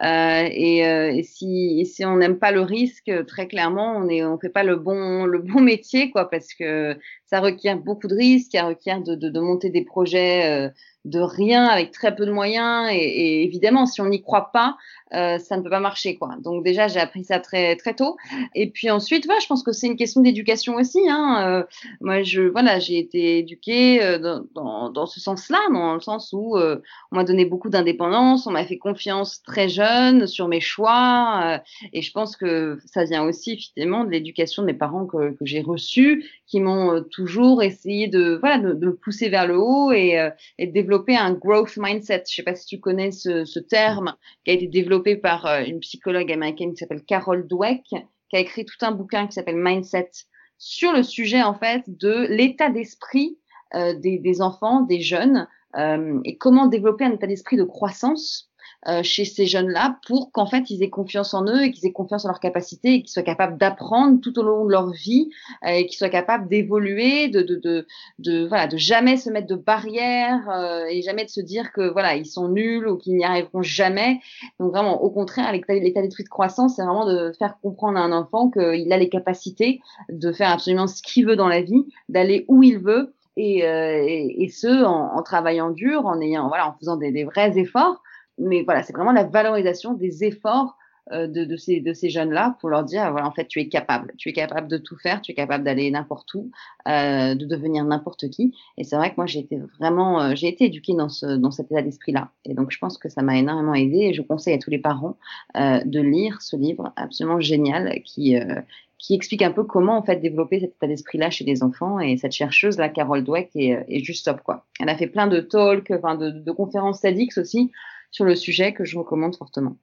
et, 0.00 0.78
et, 0.78 1.22
si, 1.24 1.80
et 1.80 1.84
si 1.84 2.04
on 2.04 2.16
n'aime 2.16 2.38
pas 2.38 2.52
le 2.52 2.60
risque, 2.60 3.10
très 3.26 3.48
clairement, 3.48 3.96
on 3.96 4.04
ne 4.04 4.24
on 4.24 4.38
fait 4.38 4.50
pas 4.50 4.62
le 4.62 4.76
bon 4.76 5.26
le 5.26 5.40
bon 5.40 5.60
métier, 5.60 6.10
quoi, 6.12 6.30
parce 6.30 6.54
que 6.54 6.96
ça 7.24 7.40
requiert 7.40 7.76
beaucoup 7.76 8.06
de 8.06 8.14
risques, 8.14 8.52
ça 8.52 8.64
requiert 8.64 9.02
de, 9.02 9.16
de, 9.16 9.30
de 9.30 9.40
monter 9.40 9.70
des 9.70 9.84
projets 9.84 10.70
de 11.06 11.20
rien 11.20 11.66
avec 11.66 11.92
très 11.92 12.14
peu 12.14 12.26
de 12.26 12.32
moyens 12.32 12.90
et, 12.90 12.96
et 12.96 13.44
évidemment 13.44 13.86
si 13.86 14.00
on 14.00 14.06
n'y 14.06 14.22
croit 14.22 14.50
pas 14.52 14.76
euh, 15.14 15.38
ça 15.38 15.56
ne 15.56 15.62
peut 15.62 15.70
pas 15.70 15.78
marcher 15.78 16.16
quoi 16.16 16.34
donc 16.42 16.64
déjà 16.64 16.88
j'ai 16.88 16.98
appris 16.98 17.22
ça 17.22 17.38
très 17.38 17.76
très 17.76 17.94
tôt 17.94 18.16
et 18.56 18.70
puis 18.70 18.90
ensuite 18.90 19.24
voilà, 19.24 19.38
je 19.38 19.46
pense 19.46 19.62
que 19.62 19.70
c'est 19.70 19.86
une 19.86 19.96
question 19.96 20.20
d'éducation 20.20 20.74
aussi 20.74 21.08
hein. 21.08 21.44
Euh, 21.46 21.64
moi 22.00 22.24
je 22.24 22.42
voilà 22.42 22.80
j'ai 22.80 22.98
été 22.98 23.38
éduquée 23.38 24.02
euh, 24.02 24.18
dans, 24.18 24.44
dans, 24.56 24.90
dans, 24.90 25.06
ce 25.06 25.20
sens 25.20 25.48
là 25.48 25.60
dans 25.72 25.94
le 25.94 26.00
sens 26.00 26.32
où 26.32 26.56
euh, 26.56 26.82
on 27.12 27.16
m'a 27.16 27.24
donné 27.24 27.44
beaucoup 27.44 27.68
d'indépendance 27.68 28.48
on 28.48 28.50
m'a 28.50 28.64
fait 28.64 28.78
confiance 28.78 29.42
très 29.44 29.68
jeune 29.68 30.26
sur 30.26 30.48
mes 30.48 30.60
choix 30.60 31.60
et 31.92 32.02
je 32.02 32.10
pense 32.10 32.36
que 32.36 32.80
ça 32.84 33.04
vient 33.04 33.22
aussi 33.22 33.52
effectivement 33.52 34.02
de 34.02 34.10
l'éducation 34.10 34.64
de 34.64 34.66
mes 34.66 34.74
parents 34.74 35.06
que, 35.06 35.30
que 35.30 35.46
j'ai 35.46 35.60
reçue 35.60 36.28
qui 36.48 36.58
m'ont 36.58 37.04
toujours 37.12 37.62
essayé 37.62 38.08
de 38.08 38.38
voilà 38.40 38.58
de, 38.58 38.72
de, 38.72 38.90
pousser 38.90 39.28
vers 39.28 39.46
le 39.46 39.56
haut 39.56 39.92
et, 39.92 40.30
et 40.58 40.66
de 40.66 40.72
développer 40.72 40.95
un 41.08 41.32
growth 41.32 41.76
mindset. 41.76 42.24
Je 42.28 42.36
sais 42.36 42.42
pas 42.42 42.54
si 42.54 42.66
tu 42.66 42.80
connais 42.80 43.10
ce, 43.10 43.58
terme 43.58 44.14
qui 44.44 44.50
a 44.50 44.54
été 44.54 44.66
développé 44.66 45.16
par 45.16 45.46
euh, 45.46 45.62
une 45.64 45.80
psychologue 45.80 46.30
américaine 46.32 46.72
qui 46.72 46.78
s'appelle 46.78 47.04
Carol 47.04 47.46
Dweck, 47.46 47.84
qui 47.84 48.36
a 48.36 48.40
écrit 48.40 48.64
tout 48.64 48.84
un 48.84 48.92
bouquin 48.92 49.26
qui 49.26 49.32
s'appelle 49.32 49.56
Mindset 49.56 50.10
sur 50.58 50.92
le 50.92 51.02
sujet 51.02 51.42
en 51.42 51.54
fait 51.54 51.82
de 51.86 52.26
l'état 52.30 52.70
d'esprit 52.70 53.38
euh, 53.74 53.94
des, 53.94 54.18
des, 54.18 54.40
enfants, 54.40 54.82
des 54.82 55.00
jeunes 55.00 55.48
euh, 55.76 56.20
et 56.24 56.36
comment 56.38 56.66
développer 56.66 57.04
un 57.04 57.12
état 57.12 57.26
d'esprit 57.26 57.56
de 57.56 57.64
croissance 57.64 58.50
euh, 58.88 59.02
chez 59.02 59.24
ces 59.24 59.46
jeunes-là 59.46 59.98
pour 60.06 60.30
qu'en 60.30 60.46
fait 60.46 60.70
ils 60.70 60.82
aient 60.82 60.90
confiance 60.90 61.34
en 61.34 61.44
eux 61.46 61.64
et 61.64 61.72
qu'ils 61.72 61.86
aient 61.88 61.92
confiance 61.92 62.24
en 62.24 62.28
leurs 62.28 62.38
capacités 62.38 62.94
et 62.94 63.02
qu'ils 63.02 63.10
soient 63.10 63.22
capables 63.22 63.58
d'apprendre 63.58 64.20
tout 64.20 64.38
au 64.38 64.42
long 64.42 64.64
de 64.64 64.70
leur 64.70 64.90
vie 64.90 65.30
euh, 65.64 65.70
et 65.70 65.86
qu'ils 65.86 65.98
soient 65.98 66.08
capables 66.08 66.46
d'évoluer, 66.46 67.26
de, 67.26 67.42
de, 67.42 67.56
de, 67.56 67.86
de, 68.20 68.46
voilà, 68.46 68.68
de 68.68 68.76
jamais 68.76 69.16
se 69.16 69.28
mettre 69.28 69.48
de 69.48 69.56
barrières 69.56 70.48
euh, 70.50 70.84
et 70.88 71.02
jamais 71.02 71.24
de 71.24 71.30
se 71.30 71.40
dire 71.40 71.72
que 71.72 71.90
voilà 71.90 72.14
ils 72.14 72.26
sont 72.26 72.48
nuls 72.48 72.86
ou 72.86 72.96
qu'ils 72.96 73.16
n'y 73.16 73.24
arriveront 73.24 73.62
jamais. 73.62 74.20
Donc 74.60 74.70
vraiment 74.70 75.02
au 75.02 75.10
contraire 75.10 75.50
l'état 75.52 76.02
d'esprit 76.02 76.22
de 76.22 76.28
croissance 76.28 76.76
c'est 76.76 76.82
vraiment 76.82 77.06
de 77.06 77.32
faire 77.38 77.58
comprendre 77.60 77.98
à 77.98 78.02
un 78.02 78.12
enfant 78.12 78.50
qu'il 78.50 78.92
a 78.92 78.96
les 78.98 79.08
capacités 79.08 79.80
de 80.10 80.30
faire 80.30 80.50
absolument 80.50 80.86
ce 80.86 81.02
qu'il 81.02 81.26
veut 81.26 81.36
dans 81.36 81.48
la 81.48 81.60
vie, 81.60 81.86
d'aller 82.08 82.44
où 82.46 82.62
il 82.62 82.78
veut 82.78 83.14
et, 83.36 83.58
et, 83.58 84.44
et, 84.44 84.48
ce 84.48 84.84
en, 84.84 85.22
travaillant 85.22 85.70
dur, 85.70 86.06
en 86.06 86.20
ayant 86.20 86.48
voilà, 86.48 86.68
en 86.68 86.72
faisant 86.78 86.96
des 86.96 87.24
vrais 87.24 87.58
efforts 87.58 88.00
mais 88.38 88.62
voilà, 88.62 88.82
c'est 88.82 88.92
vraiment 88.92 89.12
la 89.12 89.24
valorisation 89.24 89.94
des 89.94 90.24
efforts 90.24 90.76
euh, 91.12 91.28
de, 91.28 91.44
de, 91.44 91.56
ces, 91.56 91.80
de 91.80 91.92
ces 91.92 92.10
jeunes-là 92.10 92.56
pour 92.60 92.68
leur 92.68 92.82
dire, 92.82 93.12
voilà, 93.12 93.28
en 93.28 93.30
fait, 93.30 93.46
tu 93.46 93.60
es 93.60 93.68
capable, 93.68 94.12
tu 94.18 94.28
es 94.28 94.32
capable 94.32 94.66
de 94.66 94.76
tout 94.76 94.96
faire, 94.96 95.20
tu 95.20 95.30
es 95.30 95.34
capable 95.36 95.62
d'aller 95.62 95.88
n'importe 95.88 96.34
où, 96.34 96.50
euh, 96.88 97.36
de 97.36 97.44
devenir 97.44 97.84
n'importe 97.84 98.28
qui. 98.28 98.52
Et 98.76 98.82
c'est 98.82 98.96
vrai 98.96 99.10
que 99.10 99.14
moi, 99.16 99.26
j'ai 99.26 99.38
été 99.38 99.56
vraiment, 99.78 100.20
euh, 100.20 100.32
j'ai 100.34 100.48
été 100.48 100.64
éduquée 100.64 100.94
dans, 100.94 101.08
ce, 101.08 101.26
dans 101.26 101.52
cet 101.52 101.70
état 101.70 101.82
d'esprit-là. 101.82 102.30
Et 102.44 102.54
donc, 102.54 102.72
je 102.72 102.78
pense 102.78 102.98
que 102.98 103.08
ça 103.08 103.22
m'a 103.22 103.38
énormément 103.38 103.74
aidé 103.74 103.98
et 103.98 104.14
je 104.14 104.22
conseille 104.22 104.54
à 104.54 104.58
tous 104.58 104.70
les 104.70 104.80
parents 104.80 105.16
euh, 105.56 105.80
de 105.84 106.00
lire 106.00 106.42
ce 106.42 106.56
livre 106.56 106.92
absolument 106.96 107.38
génial 107.38 108.02
qui, 108.04 108.36
euh, 108.36 108.60
qui 108.98 109.14
explique 109.14 109.42
un 109.42 109.52
peu 109.52 109.62
comment 109.62 109.98
en 109.98 110.02
fait 110.02 110.16
développer 110.16 110.58
cet 110.58 110.70
état 110.70 110.88
d'esprit-là 110.88 111.30
chez 111.30 111.44
les 111.44 111.62
enfants. 111.62 112.00
Et 112.00 112.16
cette 112.16 112.32
chercheuse 112.32 112.78
là, 112.78 112.88
Carole 112.88 113.22
Dweck, 113.22 113.50
est, 113.54 113.84
est 113.88 114.02
juste 114.02 114.24
top 114.24 114.40
quoi. 114.42 114.64
Elle 114.80 114.88
a 114.88 114.96
fait 114.96 115.06
plein 115.06 115.28
de 115.28 115.38
talks, 115.38 115.92
enfin 115.92 116.16
de, 116.16 116.30
de 116.30 116.50
conférences 116.50 117.00
TEDx 117.00 117.38
aussi 117.38 117.70
sur 118.10 118.24
le 118.24 118.36
sujet 118.36 118.72
que 118.72 118.84
je 118.84 118.98
recommande 118.98 119.36
fortement. 119.36 119.76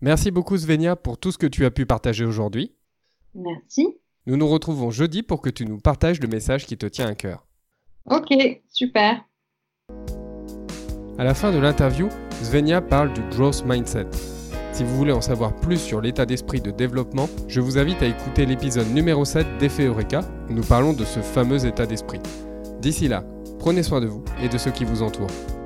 Merci 0.00 0.30
beaucoup 0.30 0.56
Svenia 0.56 0.96
pour 0.96 1.18
tout 1.18 1.32
ce 1.32 1.38
que 1.38 1.46
tu 1.46 1.64
as 1.64 1.70
pu 1.70 1.86
partager 1.86 2.24
aujourd'hui. 2.24 2.72
Merci. 3.34 3.98
Nous 4.26 4.36
nous 4.36 4.48
retrouvons 4.48 4.90
jeudi 4.90 5.22
pour 5.22 5.40
que 5.40 5.50
tu 5.50 5.64
nous 5.64 5.78
partages 5.78 6.20
le 6.20 6.28
message 6.28 6.66
qui 6.66 6.76
te 6.76 6.86
tient 6.86 7.06
à 7.06 7.14
cœur. 7.14 7.46
Ok, 8.06 8.32
super. 8.68 9.24
À 11.18 11.24
la 11.24 11.34
fin 11.34 11.52
de 11.52 11.58
l'interview, 11.58 12.08
Svenia 12.42 12.80
parle 12.80 13.12
du 13.12 13.22
growth 13.36 13.64
mindset. 13.66 14.06
Si 14.72 14.84
vous 14.84 14.96
voulez 14.96 15.12
en 15.12 15.20
savoir 15.20 15.56
plus 15.56 15.78
sur 15.78 16.00
l'état 16.00 16.24
d'esprit 16.24 16.60
de 16.60 16.70
développement, 16.70 17.28
je 17.48 17.60
vous 17.60 17.78
invite 17.78 18.00
à 18.02 18.06
écouter 18.06 18.46
l'épisode 18.46 18.86
numéro 18.94 19.24
7 19.24 19.58
d'Effet 19.58 19.86
Eureka 19.86 20.20
où 20.48 20.52
nous 20.52 20.62
parlons 20.62 20.92
de 20.92 21.04
ce 21.04 21.20
fameux 21.20 21.66
état 21.66 21.86
d'esprit. 21.86 22.20
D'ici 22.80 23.08
là, 23.08 23.24
prenez 23.58 23.82
soin 23.82 24.00
de 24.00 24.06
vous 24.06 24.22
et 24.40 24.48
de 24.48 24.56
ceux 24.56 24.70
qui 24.70 24.84
vous 24.84 25.02
entourent. 25.02 25.57